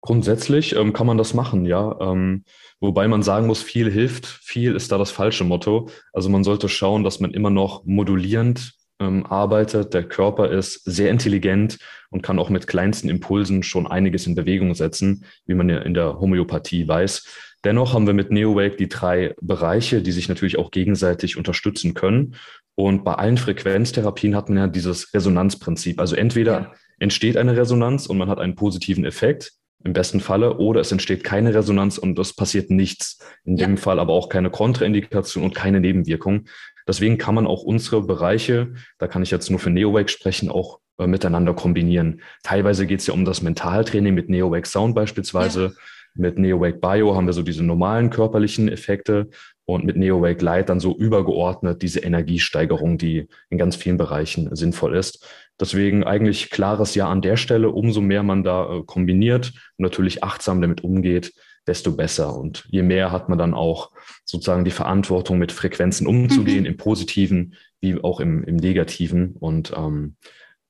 Grundsätzlich 0.01 0.75
ähm, 0.75 0.93
kann 0.93 1.07
man 1.07 1.19
das 1.19 1.35
machen, 1.35 1.65
ja. 1.65 1.97
Ähm, 2.01 2.45
wobei 2.81 3.09
man 3.09 3.23
sagen 3.23 3.47
muss, 3.47 3.63
viel 3.63 3.91
hilft, 3.91 4.27
viel 4.27 4.75
ist 4.75 4.91
da 4.93 4.99
das 4.99 5.11
falsche 5.11 5.45
Motto. 5.45 5.91
Also 6.13 6.29
man 6.29 6.45
sollte 6.45 6.69
schauen, 6.69 7.05
dass 7.05 7.21
man 7.21 7.33
immer 7.33 7.51
noch 7.51 7.85
modulierend 7.85 8.75
ähm, 9.01 9.27
arbeitet. 9.27 9.95
Der 9.95 10.05
Körper 10.05 10.51
ist 10.51 10.85
sehr 10.85 11.11
intelligent 11.11 11.79
und 12.11 12.23
kann 12.23 12.39
auch 12.39 12.49
mit 12.49 12.67
kleinsten 12.67 13.09
Impulsen 13.09 13.63
schon 13.63 13.87
einiges 13.87 14.27
in 14.27 14.35
Bewegung 14.35 14.75
setzen, 14.75 15.25
wie 15.47 15.55
man 15.55 15.69
ja 15.69 15.79
in 15.79 15.95
der 15.95 16.21
Homöopathie 16.21 16.87
weiß. 16.87 17.27
Dennoch 17.65 17.93
haben 17.93 18.07
wir 18.07 18.15
mit 18.15 18.31
NeoWake 18.31 18.77
die 18.77 18.89
drei 18.89 19.35
Bereiche, 19.41 20.03
die 20.03 20.13
sich 20.13 20.29
natürlich 20.29 20.59
auch 20.59 20.71
gegenseitig 20.71 21.37
unterstützen 21.37 21.95
können. 21.95 22.37
Und 22.75 23.05
bei 23.05 23.15
allen 23.15 23.37
Frequenztherapien 23.37 24.37
hat 24.37 24.49
man 24.49 24.59
ja 24.59 24.67
dieses 24.69 25.13
Resonanzprinzip. 25.13 25.99
Also 25.99 26.15
entweder 26.15 26.53
ja. 26.53 26.73
entsteht 27.01 27.37
eine 27.37 27.57
Resonanz 27.57 28.07
und 28.07 28.19
man 28.19 28.29
hat 28.29 28.39
einen 28.39 28.55
positiven 28.55 29.05
Effekt, 29.05 29.53
im 29.85 29.93
besten 29.93 30.21
Falle, 30.21 30.59
oder 30.59 30.81
es 30.81 30.91
entsteht 30.91 31.23
keine 31.23 31.55
Resonanz 31.55 31.99
und 31.99 32.19
es 32.19 32.35
passiert 32.35 32.71
nichts. 32.71 33.19
In 33.45 33.57
ja. 33.57 33.67
dem 33.67 33.77
Fall 33.77 33.99
aber 33.99 34.13
auch 34.13 34.29
keine 34.29 34.51
Kontraindikation 34.51 35.45
und 35.45 35.55
keine 35.55 35.81
Nebenwirkung. 35.81 36.47
Deswegen 36.87 37.19
kann 37.19 37.35
man 37.35 37.47
auch 37.47 37.63
unsere 37.63 38.03
Bereiche, 38.03 38.75
da 38.99 39.07
kann 39.07 39.23
ich 39.23 39.31
jetzt 39.31 39.51
nur 39.51 39.59
für 39.59 39.71
NeoWake 39.71 40.09
sprechen, 40.09 40.51
auch 40.51 40.81
äh, 40.99 41.07
miteinander 41.07 41.55
kombinieren. 41.55 42.23
Teilweise 42.43 42.87
geht 42.87 43.01
es 43.01 43.07
ja 43.07 43.15
um 43.15 43.25
das 43.25 43.43
Mentaltraining 43.43 44.15
mit 44.15 44.29
NeoWake 44.29 44.67
Sound 44.67 44.95
beispielsweise. 44.95 45.65
Ja. 45.65 45.83
Mit 46.15 46.39
NeoWake 46.39 46.81
Bio 46.81 47.15
haben 47.15 47.27
wir 47.27 47.33
so 47.33 47.43
diese 47.43 47.65
normalen 47.65 48.11
körperlichen 48.11 48.69
Effekte 48.69 49.29
und 49.65 49.85
mit 49.85 49.97
NeoWake 49.97 50.43
Light 50.43 50.69
dann 50.71 50.81
so 50.81 50.97
übergeordnet 50.97 51.83
diese 51.83 52.01
Energiesteigerung, 52.01 52.97
die 52.97 53.29
in 53.51 53.59
ganz 53.59 53.77
vielen 53.77 53.99
Bereichen 53.99 54.55
sinnvoll 54.57 54.97
ist. 54.97 55.27
Deswegen 55.61 56.05
eigentlich 56.05 56.51
klares 56.51 56.95
Ja 56.95 57.09
an 57.09 57.21
der 57.21 57.37
Stelle. 57.37 57.71
Umso 57.71 58.01
mehr 58.01 58.23
man 58.23 58.45
da 58.45 58.79
äh, 58.79 58.83
kombiniert 58.85 59.53
und 59.77 59.83
natürlich 59.83 60.25
achtsam 60.25 60.61
damit 60.61 60.83
umgeht, 60.85 61.35
desto 61.67 61.93
besser. 61.93 62.35
Und 62.35 62.65
je 62.71 62.83
mehr 62.83 63.13
hat 63.13 63.29
man 63.29 63.39
dann 63.39 63.55
auch 63.55 63.91
sozusagen 64.25 64.65
die 64.65 64.71
Verantwortung, 64.71 65.39
mit 65.39 65.53
Frequenzen 65.53 66.07
umzugehen, 66.07 66.61
mhm. 66.61 66.67
im 66.67 66.77
Positiven 66.77 67.55
wie 67.81 68.03
auch 68.03 68.21
im, 68.21 68.43
im 68.45 68.57
Negativen. 68.57 69.37
Und 69.39 69.73
ähm, 69.77 70.17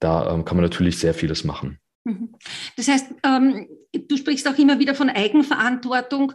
da 0.01 0.35
ähm, 0.35 0.45
kann 0.45 0.57
man 0.57 0.65
natürlich 0.65 0.99
sehr 0.99 1.15
vieles 1.15 1.45
machen. 1.45 1.79
Mhm. 2.09 2.31
Das 2.77 2.89
heißt, 2.89 3.07
ähm, 3.23 3.69
du 3.93 4.17
sprichst 4.17 4.49
auch 4.49 4.57
immer 4.57 4.79
wieder 4.79 4.95
von 4.95 5.11
Eigenverantwortung. 5.11 6.33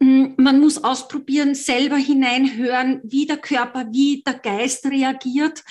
Mm, 0.00 0.34
man 0.36 0.60
muss 0.60 0.84
ausprobieren, 0.84 1.54
selber 1.54 1.96
hineinhören, 1.96 3.00
wie 3.04 3.26
der 3.26 3.38
Körper, 3.38 3.86
wie 3.90 4.22
der 4.22 4.34
Geist 4.34 4.84
reagiert. 4.86 5.64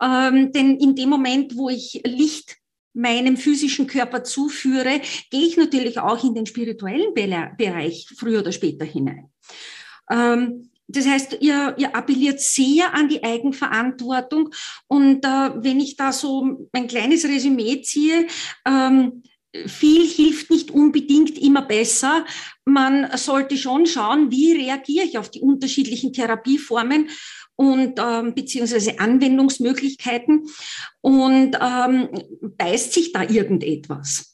Ähm, 0.00 0.52
denn 0.52 0.76
in 0.76 0.94
dem 0.94 1.08
Moment, 1.08 1.56
wo 1.56 1.70
ich 1.70 2.02
Licht 2.04 2.58
meinem 2.92 3.38
physischen 3.38 3.86
Körper 3.86 4.22
zuführe, 4.22 5.00
gehe 5.30 5.46
ich 5.46 5.56
natürlich 5.56 5.98
auch 5.98 6.22
in 6.22 6.34
den 6.34 6.44
spirituellen 6.44 7.14
Bereich 7.14 8.06
früher 8.14 8.40
oder 8.40 8.52
später 8.52 8.84
hinein. 8.84 9.30
Ähm, 10.10 10.70
das 10.92 11.06
heißt, 11.06 11.38
ihr, 11.40 11.74
ihr 11.78 11.96
appelliert 11.96 12.40
sehr 12.40 12.94
an 12.94 13.08
die 13.08 13.22
Eigenverantwortung. 13.22 14.50
Und 14.86 15.24
äh, 15.24 15.50
wenn 15.56 15.80
ich 15.80 15.96
da 15.96 16.12
so 16.12 16.68
ein 16.72 16.86
kleines 16.86 17.24
Resümee 17.24 17.82
ziehe, 17.82 18.26
ähm, 18.66 19.22
viel 19.66 20.06
hilft 20.06 20.50
nicht 20.50 20.70
unbedingt 20.70 21.38
immer 21.38 21.62
besser. 21.62 22.24
Man 22.64 23.08
sollte 23.16 23.56
schon 23.56 23.86
schauen, 23.86 24.30
wie 24.30 24.52
reagiere 24.52 25.04
ich 25.04 25.18
auf 25.18 25.30
die 25.30 25.40
unterschiedlichen 25.40 26.12
Therapieformen 26.12 27.08
und 27.56 27.98
ähm, 27.98 28.34
beziehungsweise 28.34 28.98
Anwendungsmöglichkeiten 28.98 30.48
und 31.00 31.56
ähm, 31.60 32.08
beißt 32.40 32.92
sich 32.92 33.12
da 33.12 33.22
irgendetwas. 33.22 34.31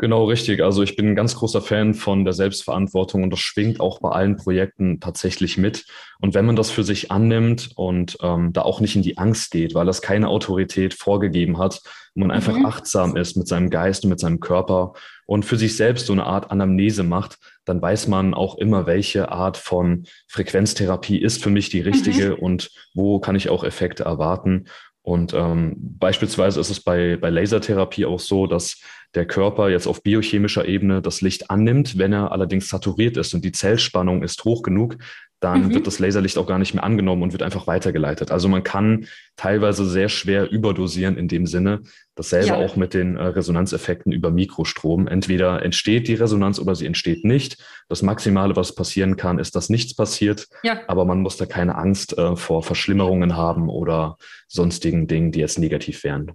Genau, 0.00 0.24
richtig. 0.24 0.62
Also 0.62 0.82
ich 0.82 0.96
bin 0.96 1.08
ein 1.08 1.14
ganz 1.14 1.34
großer 1.34 1.60
Fan 1.60 1.92
von 1.92 2.24
der 2.24 2.32
Selbstverantwortung 2.32 3.22
und 3.22 3.28
das 3.28 3.40
schwingt 3.40 3.80
auch 3.80 4.00
bei 4.00 4.08
allen 4.08 4.36
Projekten 4.36 4.98
tatsächlich 4.98 5.58
mit. 5.58 5.84
Und 6.20 6.32
wenn 6.32 6.46
man 6.46 6.56
das 6.56 6.70
für 6.70 6.84
sich 6.84 7.10
annimmt 7.10 7.72
und 7.76 8.16
ähm, 8.22 8.54
da 8.54 8.62
auch 8.62 8.80
nicht 8.80 8.96
in 8.96 9.02
die 9.02 9.18
Angst 9.18 9.50
geht, 9.50 9.74
weil 9.74 9.84
das 9.84 10.00
keine 10.00 10.28
Autorität 10.28 10.94
vorgegeben 10.94 11.58
hat, 11.58 11.82
und 12.14 12.20
man 12.20 12.30
einfach 12.30 12.56
mhm. 12.56 12.64
achtsam 12.64 13.14
ist 13.14 13.36
mit 13.36 13.46
seinem 13.46 13.68
Geist 13.68 14.04
und 14.04 14.10
mit 14.10 14.20
seinem 14.20 14.40
Körper 14.40 14.94
und 15.26 15.44
für 15.44 15.58
sich 15.58 15.76
selbst 15.76 16.06
so 16.06 16.14
eine 16.14 16.24
Art 16.24 16.50
Anamnese 16.50 17.02
macht, 17.02 17.36
dann 17.66 17.82
weiß 17.82 18.08
man 18.08 18.32
auch 18.32 18.56
immer, 18.56 18.86
welche 18.86 19.30
Art 19.30 19.58
von 19.58 20.06
Frequenztherapie 20.28 21.18
ist 21.18 21.42
für 21.42 21.50
mich 21.50 21.68
die 21.68 21.82
richtige 21.82 22.30
mhm. 22.30 22.38
und 22.38 22.70
wo 22.94 23.20
kann 23.20 23.36
ich 23.36 23.50
auch 23.50 23.64
Effekte 23.64 24.04
erwarten. 24.04 24.64
Und 25.02 25.32
ähm, 25.34 25.74
beispielsweise 25.76 26.60
ist 26.60 26.70
es 26.70 26.82
bei, 26.82 27.16
bei 27.16 27.30
Lasertherapie 27.30 28.06
auch 28.06 28.20
so, 28.20 28.46
dass 28.46 28.80
der 29.14 29.26
Körper 29.26 29.68
jetzt 29.68 29.86
auf 29.86 30.02
biochemischer 30.02 30.66
Ebene 30.66 31.02
das 31.02 31.20
Licht 31.20 31.50
annimmt, 31.50 31.98
wenn 31.98 32.12
er 32.12 32.32
allerdings 32.32 32.68
saturiert 32.68 33.16
ist 33.16 33.34
und 33.34 33.44
die 33.44 33.52
Zellspannung 33.52 34.22
ist 34.22 34.44
hoch 34.44 34.62
genug, 34.62 34.96
dann 35.40 35.64
mhm. 35.64 35.74
wird 35.74 35.86
das 35.86 35.98
Laserlicht 35.98 36.36
auch 36.36 36.46
gar 36.46 36.58
nicht 36.58 36.74
mehr 36.74 36.84
angenommen 36.84 37.22
und 37.22 37.32
wird 37.32 37.42
einfach 37.42 37.66
weitergeleitet. 37.66 38.30
Also 38.30 38.46
man 38.48 38.62
kann 38.62 39.06
teilweise 39.36 39.86
sehr 39.86 40.10
schwer 40.10 40.50
überdosieren 40.50 41.16
in 41.16 41.28
dem 41.28 41.46
Sinne. 41.46 41.80
Dasselbe 42.14 42.48
ja. 42.48 42.56
auch 42.56 42.76
mit 42.76 42.92
den 42.92 43.16
äh, 43.16 43.22
Resonanzeffekten 43.22 44.12
über 44.12 44.30
Mikrostrom. 44.30 45.08
Entweder 45.08 45.62
entsteht 45.62 46.08
die 46.08 46.14
Resonanz 46.14 46.58
oder 46.58 46.74
sie 46.74 46.86
entsteht 46.86 47.24
nicht. 47.24 47.56
Das 47.88 48.02
Maximale, 48.02 48.54
was 48.54 48.74
passieren 48.74 49.16
kann, 49.16 49.38
ist, 49.38 49.56
dass 49.56 49.70
nichts 49.70 49.94
passiert. 49.94 50.46
Ja. 50.62 50.80
Aber 50.86 51.06
man 51.06 51.20
muss 51.20 51.38
da 51.38 51.46
keine 51.46 51.76
Angst 51.76 52.16
äh, 52.18 52.36
vor 52.36 52.62
Verschlimmerungen 52.62 53.34
haben 53.36 53.70
oder 53.70 54.18
sonstigen 54.46 55.06
Dingen, 55.06 55.32
die 55.32 55.40
jetzt 55.40 55.58
negativ 55.58 56.04
wären. 56.04 56.32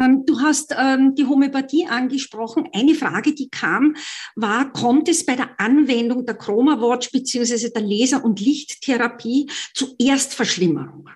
Ähm, 0.00 0.24
du 0.26 0.40
hast 0.40 0.74
ähm, 0.78 1.14
die 1.14 1.26
Homöopathie 1.26 1.86
angesprochen. 1.86 2.68
Eine 2.72 2.94
Frage, 2.94 3.34
die 3.34 3.48
kam, 3.48 3.96
war, 4.36 4.72
kommt 4.72 5.08
es 5.08 5.26
bei 5.26 5.36
der 5.36 5.58
Anwendung 5.58 6.24
der 6.26 6.36
Chroma 6.36 6.80
Watch 6.80 7.10
beziehungsweise 7.10 7.70
der 7.70 7.82
Laser- 7.82 8.24
und 8.24 8.40
Lichttherapie 8.40 9.50
zu 9.74 9.94
Erstverschlimmerungen? 9.98 11.14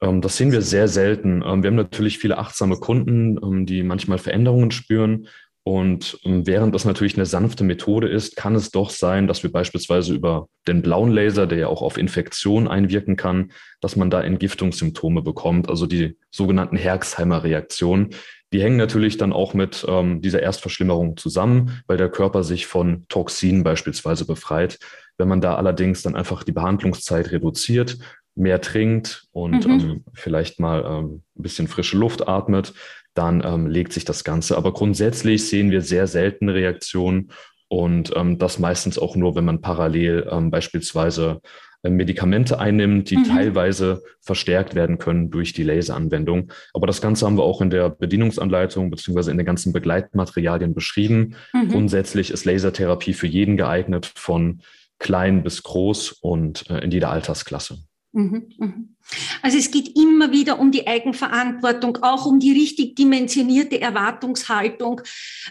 Ähm, 0.00 0.20
das 0.20 0.36
sehen 0.36 0.52
wir 0.52 0.62
sehr 0.62 0.88
selten. 0.88 1.40
Wir 1.40 1.46
haben 1.46 1.76
natürlich 1.76 2.18
viele 2.18 2.38
achtsame 2.38 2.76
Kunden, 2.76 3.66
die 3.66 3.82
manchmal 3.82 4.18
Veränderungen 4.18 4.70
spüren. 4.70 5.28
Und 5.64 6.18
ähm, 6.24 6.46
während 6.46 6.74
das 6.74 6.84
natürlich 6.84 7.14
eine 7.14 7.26
sanfte 7.26 7.62
Methode 7.62 8.08
ist, 8.08 8.36
kann 8.36 8.54
es 8.56 8.70
doch 8.70 8.90
sein, 8.90 9.28
dass 9.28 9.42
wir 9.42 9.52
beispielsweise 9.52 10.12
über 10.12 10.48
den 10.66 10.82
blauen 10.82 11.10
Laser, 11.12 11.46
der 11.46 11.58
ja 11.58 11.66
auch 11.68 11.82
auf 11.82 11.98
Infektion 11.98 12.66
einwirken 12.66 13.16
kann, 13.16 13.52
dass 13.80 13.94
man 13.94 14.10
da 14.10 14.22
Entgiftungssymptome 14.22 15.22
bekommt, 15.22 15.68
also 15.68 15.86
die 15.86 16.16
sogenannten 16.30 16.76
Herxheimer-Reaktionen. 16.76 18.10
Die 18.52 18.60
hängen 18.60 18.76
natürlich 18.76 19.16
dann 19.18 19.32
auch 19.32 19.54
mit 19.54 19.86
ähm, 19.88 20.20
dieser 20.20 20.42
Erstverschlimmerung 20.42 21.16
zusammen, 21.16 21.82
weil 21.86 21.96
der 21.96 22.10
Körper 22.10 22.42
sich 22.42 22.66
von 22.66 23.06
Toxinen 23.08 23.62
beispielsweise 23.62 24.26
befreit. 24.26 24.78
Wenn 25.16 25.28
man 25.28 25.40
da 25.40 25.54
allerdings 25.54 26.02
dann 26.02 26.16
einfach 26.16 26.42
die 26.42 26.52
Behandlungszeit 26.52 27.30
reduziert, 27.30 27.98
mehr 28.34 28.60
trinkt 28.60 29.26
und 29.32 29.66
mhm. 29.66 29.72
ähm, 29.72 30.04
vielleicht 30.14 30.58
mal 30.58 30.84
ähm, 30.84 31.22
ein 31.36 31.42
bisschen 31.42 31.68
frische 31.68 31.96
Luft 31.96 32.28
atmet, 32.28 32.72
dann 33.14 33.42
ähm, 33.44 33.66
legt 33.66 33.92
sich 33.92 34.04
das 34.04 34.24
Ganze. 34.24 34.56
Aber 34.56 34.72
grundsätzlich 34.72 35.48
sehen 35.48 35.70
wir 35.70 35.82
sehr 35.82 36.06
selten 36.06 36.48
Reaktionen 36.48 37.30
und 37.68 38.12
ähm, 38.16 38.38
das 38.38 38.58
meistens 38.58 38.98
auch 38.98 39.16
nur, 39.16 39.34
wenn 39.34 39.44
man 39.44 39.60
parallel 39.60 40.28
ähm, 40.30 40.50
beispielsweise 40.50 41.40
äh, 41.82 41.90
Medikamente 41.90 42.58
einnimmt, 42.58 43.10
die 43.10 43.16
mhm. 43.16 43.24
teilweise 43.24 44.02
verstärkt 44.20 44.74
werden 44.74 44.98
können 44.98 45.30
durch 45.30 45.52
die 45.52 45.62
Laseranwendung. 45.62 46.52
Aber 46.74 46.86
das 46.86 47.00
Ganze 47.00 47.26
haben 47.26 47.36
wir 47.36 47.44
auch 47.44 47.60
in 47.60 47.70
der 47.70 47.90
Bedienungsanleitung 47.90 48.90
beziehungsweise 48.90 49.30
in 49.30 49.36
den 49.36 49.46
ganzen 49.46 49.72
Begleitmaterialien 49.72 50.74
beschrieben. 50.74 51.36
Mhm. 51.52 51.68
Grundsätzlich 51.68 52.30
ist 52.30 52.44
Lasertherapie 52.44 53.14
für 53.14 53.26
jeden 53.26 53.56
geeignet, 53.56 54.10
von 54.14 54.60
klein 54.98 55.42
bis 55.42 55.62
groß 55.62 56.12
und 56.12 56.68
äh, 56.70 56.78
in 56.78 56.90
jeder 56.90 57.10
Altersklasse. 57.10 57.78
Mhm, 58.12 58.52
mhm. 58.58 58.96
Also 59.40 59.56
es 59.56 59.70
geht 59.70 59.96
immer 59.96 60.32
wieder 60.32 60.58
um 60.58 60.70
die 60.70 60.86
Eigenverantwortung, 60.86 61.98
auch 62.02 62.26
um 62.26 62.38
die 62.38 62.52
richtig 62.52 62.94
dimensionierte 62.94 63.80
Erwartungshaltung. 63.80 65.00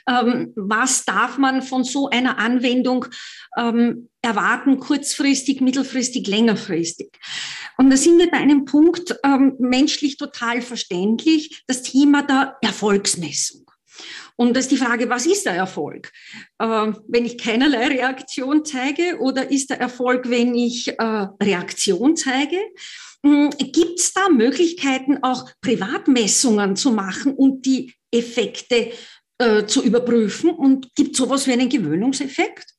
Ähm, 0.08 0.53
was 0.56 1.06
darf 1.06 1.38
man 1.38 1.63
von 1.63 1.84
so 1.84 2.10
einer 2.10 2.38
Anwendung 2.38 3.08
ähm, 3.58 4.10
erwarten, 4.22 4.80
kurzfristig, 4.80 5.60
mittelfristig, 5.60 6.27
längerfristig? 6.27 7.12
Und 7.77 7.89
da 7.89 7.98
sind 7.98 8.20
wir 8.20 8.30
bei 8.30 8.38
einem 8.38 8.65
Punkt, 8.65 9.15
ähm, 9.24 9.56
menschlich 9.58 10.18
total 10.18 10.62
verständlich, 10.62 11.63
das 11.65 11.82
Thema 11.82 12.22
der 12.22 12.58
Erfolgsmessung. 12.62 13.71
Und 14.36 14.55
das 14.55 14.65
ist 14.65 14.71
die 14.71 14.77
Frage, 14.77 15.10
was 15.10 15.25
ist 15.25 15.45
der 15.45 15.53
Erfolg? 15.53 16.12
Äh, 16.60 16.93
wenn 17.07 17.25
ich 17.25 17.38
keinerlei 17.38 17.88
Reaktion 17.88 18.65
zeige 18.65 19.17
oder 19.19 19.51
ist 19.51 19.69
der 19.69 19.79
Erfolg, 19.79 20.29
wenn 20.29 20.55
ich 20.55 20.88
äh, 20.88 21.27
Reaktion 21.41 22.15
zeige? 22.15 22.57
Hm, 23.24 23.51
Gibt 23.51 24.00
es 24.00 24.13
da 24.13 24.29
Möglichkeiten, 24.29 25.20
auch 25.22 25.50
Privatmessungen 25.61 26.75
zu 26.75 26.92
machen 26.92 27.33
und 27.33 27.66
die 27.66 27.94
Effekte 28.11 28.92
äh, 29.37 29.66
zu 29.66 29.83
überprüfen? 29.83 30.50
Und 30.50 30.94
gibt 30.96 31.11
es 31.11 31.18
sowas 31.18 31.46
wie 31.48 31.53
einen 31.53 31.70
Gewöhnungseffekt? 31.70 32.71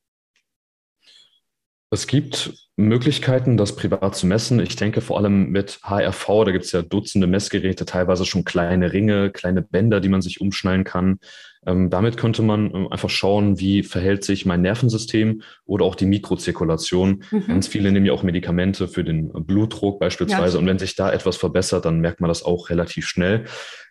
Es 1.93 2.07
gibt 2.07 2.53
Möglichkeiten, 2.75 3.55
das 3.55 3.75
privat 3.75 4.15
zu 4.15 4.25
messen. 4.25 4.59
Ich 4.59 4.75
denke 4.75 4.99
vor 4.99 5.19
allem 5.19 5.51
mit 5.51 5.79
HRV, 5.83 6.25
da 6.43 6.51
gibt 6.51 6.65
es 6.65 6.71
ja 6.71 6.81
Dutzende 6.81 7.27
Messgeräte, 7.27 7.85
teilweise 7.85 8.25
schon 8.25 8.45
kleine 8.45 8.93
Ringe, 8.93 9.29
kleine 9.29 9.61
Bänder, 9.61 10.01
die 10.01 10.09
man 10.09 10.23
sich 10.23 10.41
umschnallen 10.41 10.85
kann. 10.85 11.19
Ähm, 11.65 11.89
damit 11.89 12.17
könnte 12.17 12.41
man 12.41 12.73
ähm, 12.73 12.87
einfach 12.91 13.09
schauen, 13.09 13.59
wie 13.59 13.83
verhält 13.83 14.23
sich 14.23 14.45
mein 14.45 14.61
Nervensystem 14.61 15.41
oder 15.65 15.85
auch 15.85 15.95
die 15.95 16.05
Mikrozirkulation. 16.05 17.23
Mhm. 17.31 17.47
Ganz 17.47 17.67
viele 17.67 17.91
nehmen 17.91 18.05
ja 18.05 18.13
auch 18.13 18.23
Medikamente 18.23 18.87
für 18.87 19.03
den 19.03 19.31
Blutdruck 19.31 19.99
beispielsweise. 19.99 20.57
Ja. 20.57 20.59
Und 20.59 20.67
wenn 20.67 20.79
sich 20.79 20.95
da 20.95 21.11
etwas 21.11 21.37
verbessert, 21.37 21.85
dann 21.85 21.99
merkt 21.99 22.21
man 22.21 22.27
das 22.27 22.43
auch 22.43 22.69
relativ 22.69 23.07
schnell. 23.07 23.45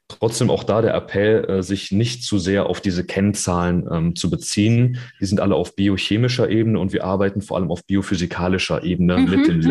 Trotzdem 0.08 0.50
auch 0.50 0.64
da 0.64 0.82
der 0.82 0.94
Appell, 0.94 1.44
äh, 1.48 1.62
sich 1.62 1.90
nicht 1.92 2.24
zu 2.24 2.38
sehr 2.38 2.66
auf 2.66 2.80
diese 2.80 3.04
Kennzahlen 3.04 3.88
ähm, 3.90 4.16
zu 4.16 4.30
beziehen. 4.30 4.98
Die 5.20 5.26
sind 5.26 5.40
alle 5.40 5.54
auf 5.54 5.74
biochemischer 5.74 6.50
Ebene 6.50 6.78
und 6.78 6.92
wir 6.92 7.04
arbeiten 7.04 7.40
vor 7.40 7.56
allem 7.56 7.70
auf 7.70 7.84
biophysikalischer 7.86 8.84
Ebene 8.84 9.18
mhm, 9.18 9.30
mit 9.30 9.46
dem 9.48 9.56
mhm. 9.56 9.62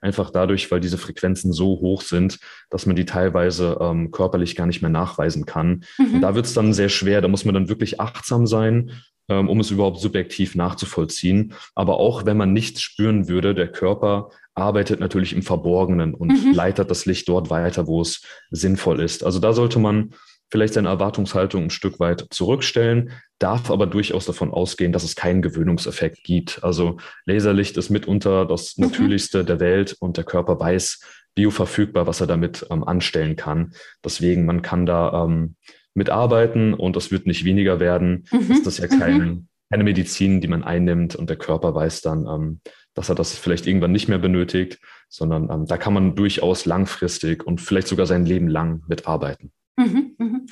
Einfach 0.00 0.30
dadurch, 0.30 0.70
weil 0.70 0.80
diese 0.80 0.98
Frequenzen 0.98 1.52
so 1.52 1.66
hoch 1.80 2.02
sind, 2.02 2.38
dass 2.70 2.86
man 2.86 2.96
die 2.96 3.04
teilweise 3.04 3.78
ähm, 3.80 4.10
körperlich 4.10 4.56
gar 4.56 4.66
nicht 4.66 4.82
mehr 4.82 4.90
nachweisen 4.90 5.46
kann. 5.46 5.84
Mhm. 5.98 6.14
Und 6.14 6.20
da 6.20 6.34
wird 6.34 6.46
es 6.46 6.54
dann 6.54 6.72
sehr 6.72 6.88
schwer. 6.88 7.20
Da 7.20 7.28
muss 7.28 7.44
man 7.44 7.54
dann 7.54 7.68
wirklich 7.68 8.00
achtsam 8.00 8.46
sein, 8.46 8.92
ähm, 9.28 9.48
um 9.48 9.60
es 9.60 9.70
überhaupt 9.70 10.00
subjektiv 10.00 10.54
nachzuvollziehen. 10.54 11.54
Aber 11.74 11.98
auch 11.98 12.26
wenn 12.26 12.36
man 12.36 12.52
nichts 12.52 12.80
spüren 12.82 13.28
würde, 13.28 13.54
der 13.54 13.68
Körper 13.68 14.30
arbeitet 14.54 15.00
natürlich 15.00 15.32
im 15.32 15.42
Verborgenen 15.42 16.14
und 16.14 16.28
mhm. 16.28 16.52
leitet 16.52 16.90
das 16.90 17.06
Licht 17.06 17.28
dort 17.28 17.50
weiter, 17.50 17.86
wo 17.86 18.00
es 18.00 18.22
sinnvoll 18.50 19.00
ist. 19.00 19.24
Also 19.24 19.38
da 19.38 19.52
sollte 19.52 19.78
man 19.78 20.14
vielleicht 20.50 20.74
seine 20.74 20.88
Erwartungshaltung 20.88 21.64
ein 21.64 21.70
Stück 21.70 22.00
weit 22.00 22.26
zurückstellen, 22.30 23.12
darf 23.38 23.70
aber 23.70 23.86
durchaus 23.86 24.26
davon 24.26 24.50
ausgehen, 24.50 24.92
dass 24.92 25.04
es 25.04 25.14
keinen 25.14 25.42
Gewöhnungseffekt 25.42 26.24
gibt. 26.24 26.64
Also 26.64 26.98
Laserlicht 27.26 27.76
ist 27.76 27.90
mitunter 27.90 28.46
das 28.46 28.76
mhm. 28.76 28.86
Natürlichste 28.86 29.44
der 29.44 29.60
Welt 29.60 29.96
und 30.00 30.16
der 30.16 30.24
Körper 30.24 30.58
weiß 30.58 31.00
bioverfügbar, 31.34 32.06
was 32.06 32.20
er 32.20 32.26
damit 32.26 32.66
ähm, 32.70 32.82
anstellen 32.82 33.36
kann. 33.36 33.72
Deswegen, 34.04 34.44
man 34.44 34.62
kann 34.62 34.86
da 34.86 35.24
ähm, 35.24 35.54
mitarbeiten 35.94 36.74
und 36.74 36.96
es 36.96 37.10
wird 37.10 37.26
nicht 37.26 37.44
weniger 37.44 37.78
werden. 37.78 38.24
Mhm. 38.32 38.60
Das 38.64 38.78
ist 38.78 38.78
ja 38.78 38.88
kein, 38.88 39.18
mhm. 39.18 39.48
keine 39.70 39.84
Medizin, 39.84 40.40
die 40.40 40.48
man 40.48 40.64
einnimmt 40.64 41.14
und 41.14 41.30
der 41.30 41.36
Körper 41.36 41.74
weiß 41.74 42.00
dann, 42.00 42.26
ähm, 42.26 42.60
dass 42.94 43.08
er 43.08 43.14
das 43.14 43.38
vielleicht 43.38 43.66
irgendwann 43.66 43.92
nicht 43.92 44.08
mehr 44.08 44.18
benötigt, 44.18 44.80
sondern 45.08 45.50
ähm, 45.50 45.66
da 45.66 45.76
kann 45.76 45.94
man 45.94 46.16
durchaus 46.16 46.66
langfristig 46.66 47.46
und 47.46 47.60
vielleicht 47.60 47.88
sogar 47.88 48.06
sein 48.06 48.26
Leben 48.26 48.48
lang 48.48 48.82
mitarbeiten. 48.88 49.52
Mhm, 49.78 50.16
mhm. 50.18 50.46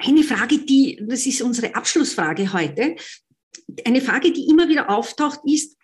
Eine 0.00 0.24
Frage, 0.24 0.58
die, 0.58 1.00
das 1.08 1.26
ist 1.26 1.40
unsere 1.42 1.74
Abschlussfrage 1.76 2.52
heute, 2.52 2.96
eine 3.84 4.00
Frage, 4.00 4.32
die 4.32 4.48
immer 4.48 4.68
wieder 4.68 4.90
auftaucht, 4.90 5.40
ist, 5.44 5.76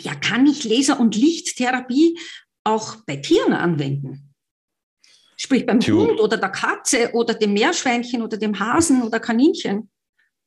ja, 0.00 0.14
kann 0.14 0.46
ich 0.46 0.64
Laser- 0.64 0.98
und 0.98 1.16
Lichttherapie 1.16 2.18
auch 2.64 2.96
bei 3.06 3.16
Tieren 3.16 3.52
anwenden? 3.52 4.34
Sprich 5.36 5.64
beim 5.64 5.78
Theo 5.78 6.08
Hund 6.08 6.20
oder 6.20 6.36
der 6.36 6.48
Katze 6.48 7.10
oder 7.12 7.34
dem 7.34 7.52
Meerschweinchen 7.52 8.22
oder 8.22 8.36
dem 8.36 8.58
Hasen 8.58 9.02
oder 9.02 9.20
Kaninchen? 9.20 9.88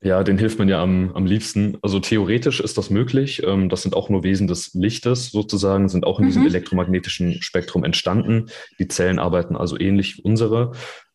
Ja, 0.02 0.22
den 0.24 0.36
hilft 0.36 0.58
man 0.58 0.68
ja 0.68 0.82
am, 0.82 1.12
am 1.14 1.24
liebsten. 1.24 1.78
Also 1.80 2.00
theoretisch 2.00 2.60
ist 2.60 2.76
das 2.76 2.90
möglich. 2.90 3.42
Ähm, 3.44 3.70
das 3.70 3.82
sind 3.82 3.94
auch 3.94 4.10
nur 4.10 4.24
Wesen 4.24 4.48
des 4.48 4.74
Lichtes 4.74 5.30
sozusagen, 5.30 5.88
sind 5.88 6.04
auch 6.04 6.18
in 6.18 6.26
diesem 6.26 6.42
mhm. 6.42 6.48
elektromagnetischen 6.48 7.40
Spektrum 7.40 7.84
entstanden. 7.84 8.50
Die 8.78 8.88
Zellen 8.88 9.18
arbeiten 9.18 9.56
also 9.56 9.78
ähnlich 9.78 10.18
wie 10.18 10.22
unsere. 10.22 10.72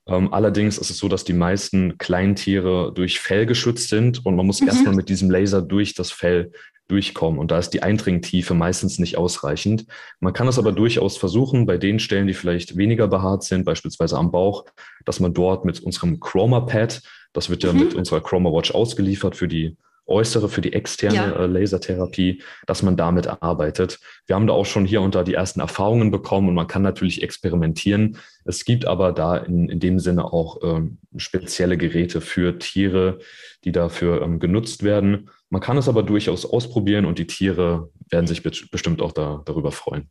Ähm, 0.07 0.33
allerdings 0.33 0.77
ist 0.77 0.89
es 0.89 0.97
so, 0.97 1.07
dass 1.07 1.23
die 1.23 1.33
meisten 1.33 1.97
Kleintiere 1.97 2.91
durch 2.93 3.19
Fell 3.19 3.45
geschützt 3.45 3.89
sind 3.89 4.25
und 4.25 4.35
man 4.35 4.45
muss 4.45 4.61
mhm. 4.61 4.67
erstmal 4.67 4.95
mit 4.95 5.09
diesem 5.09 5.29
Laser 5.29 5.61
durch 5.61 5.93
das 5.93 6.11
Fell 6.11 6.51
durchkommen. 6.87 7.39
Und 7.39 7.51
da 7.51 7.59
ist 7.59 7.71
die 7.71 7.83
Eindringtiefe 7.83 8.53
meistens 8.53 8.97
nicht 8.99 9.17
ausreichend. 9.17 9.85
Man 10.19 10.33
kann 10.33 10.47
es 10.47 10.57
aber 10.57 10.71
durchaus 10.71 11.17
versuchen, 11.17 11.65
bei 11.65 11.77
den 11.77 11.99
Stellen, 11.99 12.27
die 12.27 12.33
vielleicht 12.33 12.77
weniger 12.77 13.07
behaart 13.07 13.43
sind, 13.43 13.65
beispielsweise 13.65 14.17
am 14.17 14.31
Bauch, 14.31 14.65
dass 15.05 15.19
man 15.19 15.33
dort 15.33 15.65
mit 15.65 15.81
unserem 15.81 16.19
Chroma 16.19 16.61
Pad, 16.61 17.01
das 17.33 17.49
wird 17.49 17.63
ja 17.63 17.73
mhm. 17.73 17.79
mit 17.79 17.93
unserer 17.93 18.21
Chroma 18.21 18.51
Watch 18.51 18.71
ausgeliefert 18.71 19.35
für 19.35 19.47
die 19.47 19.75
äußere, 20.07 20.49
für 20.49 20.61
die 20.61 20.73
externe 20.73 21.15
ja. 21.15 21.43
Äh, 21.43 21.47
Lasertherapie, 21.47 22.41
dass 22.65 22.83
man 22.83 22.97
damit 22.97 23.27
arbeitet. 23.27 23.99
Wir 24.25 24.35
haben 24.35 24.47
da 24.47 24.53
auch 24.53 24.65
schon 24.65 24.85
hier 24.85 25.01
und 25.01 25.15
da 25.15 25.23
die 25.23 25.33
ersten 25.33 25.59
Erfahrungen 25.59 26.11
bekommen 26.11 26.49
und 26.49 26.55
man 26.55 26.67
kann 26.67 26.81
natürlich 26.81 27.23
experimentieren. 27.23 28.17
Es 28.45 28.65
gibt 28.65 28.85
aber 28.85 29.11
da 29.11 29.37
in, 29.37 29.69
in 29.69 29.79
dem 29.79 29.99
Sinne 29.99 30.25
auch 30.25 30.59
ähm, 30.63 30.97
spezielle 31.17 31.77
Geräte 31.77 32.21
für 32.21 32.57
Tiere, 32.59 33.19
die 33.63 33.71
dafür 33.71 34.21
ähm, 34.21 34.39
genutzt 34.39 34.83
werden. 34.83 35.29
Man 35.49 35.61
kann 35.61 35.77
es 35.77 35.87
aber 35.87 36.03
durchaus 36.03 36.45
ausprobieren 36.45 37.05
und 37.05 37.19
die 37.19 37.27
Tiere 37.27 37.89
werden 38.09 38.27
sich 38.27 38.43
bestimmt 38.43 39.01
auch 39.01 39.11
da, 39.11 39.41
darüber 39.45 39.71
freuen. 39.71 40.09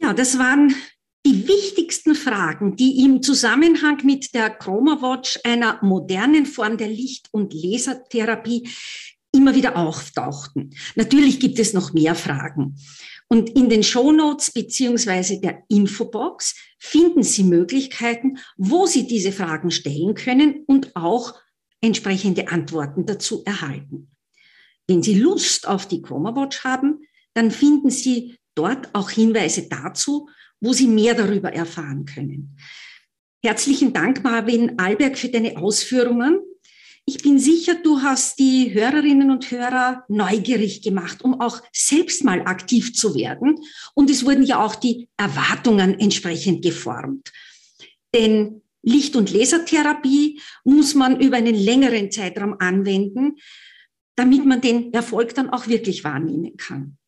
Ja, 0.00 0.12
das 0.12 0.38
waren 0.38 0.74
die 1.24 1.46
wichtigsten 1.46 2.14
Fragen, 2.14 2.76
die 2.76 3.04
im 3.04 3.22
Zusammenhang 3.22 3.98
mit 4.04 4.34
der 4.34 4.50
Chroma 4.50 5.00
Watch, 5.00 5.38
einer 5.44 5.78
modernen 5.82 6.46
Form 6.46 6.76
der 6.76 6.88
Licht- 6.88 7.28
und 7.30 7.54
Lasertherapie, 7.54 8.68
immer 9.34 9.54
wieder 9.54 9.76
auftauchten. 9.76 10.74
Natürlich 10.94 11.40
gibt 11.40 11.58
es 11.58 11.72
noch 11.72 11.92
mehr 11.92 12.14
Fragen. 12.14 12.76
Und 13.28 13.48
in 13.50 13.70
den 13.70 13.82
Shownotes 13.82 14.50
beziehungsweise 14.50 15.40
der 15.40 15.62
Infobox 15.68 16.54
finden 16.78 17.22
Sie 17.22 17.44
Möglichkeiten, 17.44 18.38
wo 18.58 18.86
Sie 18.86 19.06
diese 19.06 19.32
Fragen 19.32 19.70
stellen 19.70 20.14
können 20.14 20.64
und 20.66 20.94
auch 20.96 21.34
entsprechende 21.80 22.48
Antworten 22.48 23.06
dazu 23.06 23.42
erhalten. 23.44 24.10
Wenn 24.86 25.02
Sie 25.02 25.14
Lust 25.14 25.66
auf 25.66 25.88
die 25.88 26.02
Chroma 26.02 26.36
Watch 26.36 26.62
haben, 26.64 27.06
dann 27.32 27.50
finden 27.50 27.88
Sie 27.90 28.36
dort 28.54 28.94
auch 28.94 29.10
Hinweise 29.10 29.68
dazu, 29.68 30.28
wo 30.60 30.72
Sie 30.72 30.86
mehr 30.86 31.14
darüber 31.14 31.52
erfahren 31.52 32.04
können. 32.04 32.56
Herzlichen 33.42 33.92
Dank, 33.92 34.22
Marvin 34.22 34.78
Alberg, 34.78 35.18
für 35.18 35.28
deine 35.28 35.56
Ausführungen. 35.56 36.40
Ich 37.04 37.20
bin 37.20 37.40
sicher, 37.40 37.74
du 37.74 38.00
hast 38.00 38.38
die 38.38 38.72
Hörerinnen 38.72 39.32
und 39.32 39.50
Hörer 39.50 40.04
neugierig 40.06 40.82
gemacht, 40.82 41.22
um 41.22 41.40
auch 41.40 41.60
selbst 41.72 42.22
mal 42.22 42.42
aktiv 42.42 42.94
zu 42.94 43.16
werden. 43.16 43.58
Und 43.94 44.08
es 44.08 44.24
wurden 44.24 44.44
ja 44.44 44.64
auch 44.64 44.76
die 44.76 45.08
Erwartungen 45.16 45.98
entsprechend 45.98 46.62
geformt. 46.62 47.32
Denn 48.14 48.62
Licht- 48.82 49.16
und 49.16 49.32
Lasertherapie 49.32 50.40
muss 50.62 50.94
man 50.94 51.20
über 51.20 51.36
einen 51.38 51.56
längeren 51.56 52.12
Zeitraum 52.12 52.56
anwenden, 52.60 53.36
damit 54.14 54.44
man 54.44 54.60
den 54.60 54.92
Erfolg 54.92 55.34
dann 55.34 55.50
auch 55.50 55.66
wirklich 55.66 56.04
wahrnehmen 56.04 56.56
kann. 56.56 56.98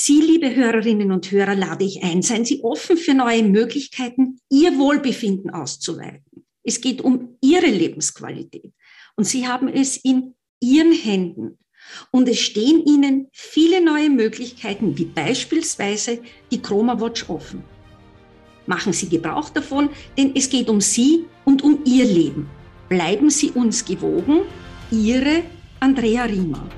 Sie, 0.00 0.20
liebe 0.20 0.54
Hörerinnen 0.54 1.10
und 1.10 1.32
Hörer, 1.32 1.56
lade 1.56 1.84
ich 1.84 2.04
ein, 2.04 2.22
seien 2.22 2.44
Sie 2.44 2.62
offen 2.62 2.96
für 2.96 3.14
neue 3.14 3.42
Möglichkeiten, 3.42 4.38
Ihr 4.48 4.78
Wohlbefinden 4.78 5.50
auszuweiten. 5.50 6.46
Es 6.62 6.80
geht 6.80 7.00
um 7.00 7.36
Ihre 7.40 7.66
Lebensqualität 7.66 8.72
und 9.16 9.24
Sie 9.24 9.48
haben 9.48 9.66
es 9.66 9.96
in 9.96 10.36
Ihren 10.60 10.92
Händen. 10.92 11.58
Und 12.12 12.28
es 12.28 12.38
stehen 12.38 12.84
Ihnen 12.86 13.26
viele 13.32 13.84
neue 13.84 14.08
Möglichkeiten, 14.08 14.96
wie 14.96 15.06
beispielsweise 15.06 16.20
die 16.52 16.62
Chroma 16.62 17.00
Watch 17.00 17.28
offen. 17.28 17.64
Machen 18.66 18.92
Sie 18.92 19.08
Gebrauch 19.08 19.50
davon, 19.50 19.90
denn 20.16 20.30
es 20.36 20.48
geht 20.48 20.68
um 20.68 20.80
Sie 20.80 21.24
und 21.44 21.64
um 21.64 21.80
Ihr 21.84 22.04
Leben. 22.04 22.48
Bleiben 22.88 23.30
Sie 23.30 23.50
uns 23.50 23.84
gewogen, 23.84 24.42
Ihre 24.92 25.42
Andrea 25.80 26.22
Riemer. 26.22 26.68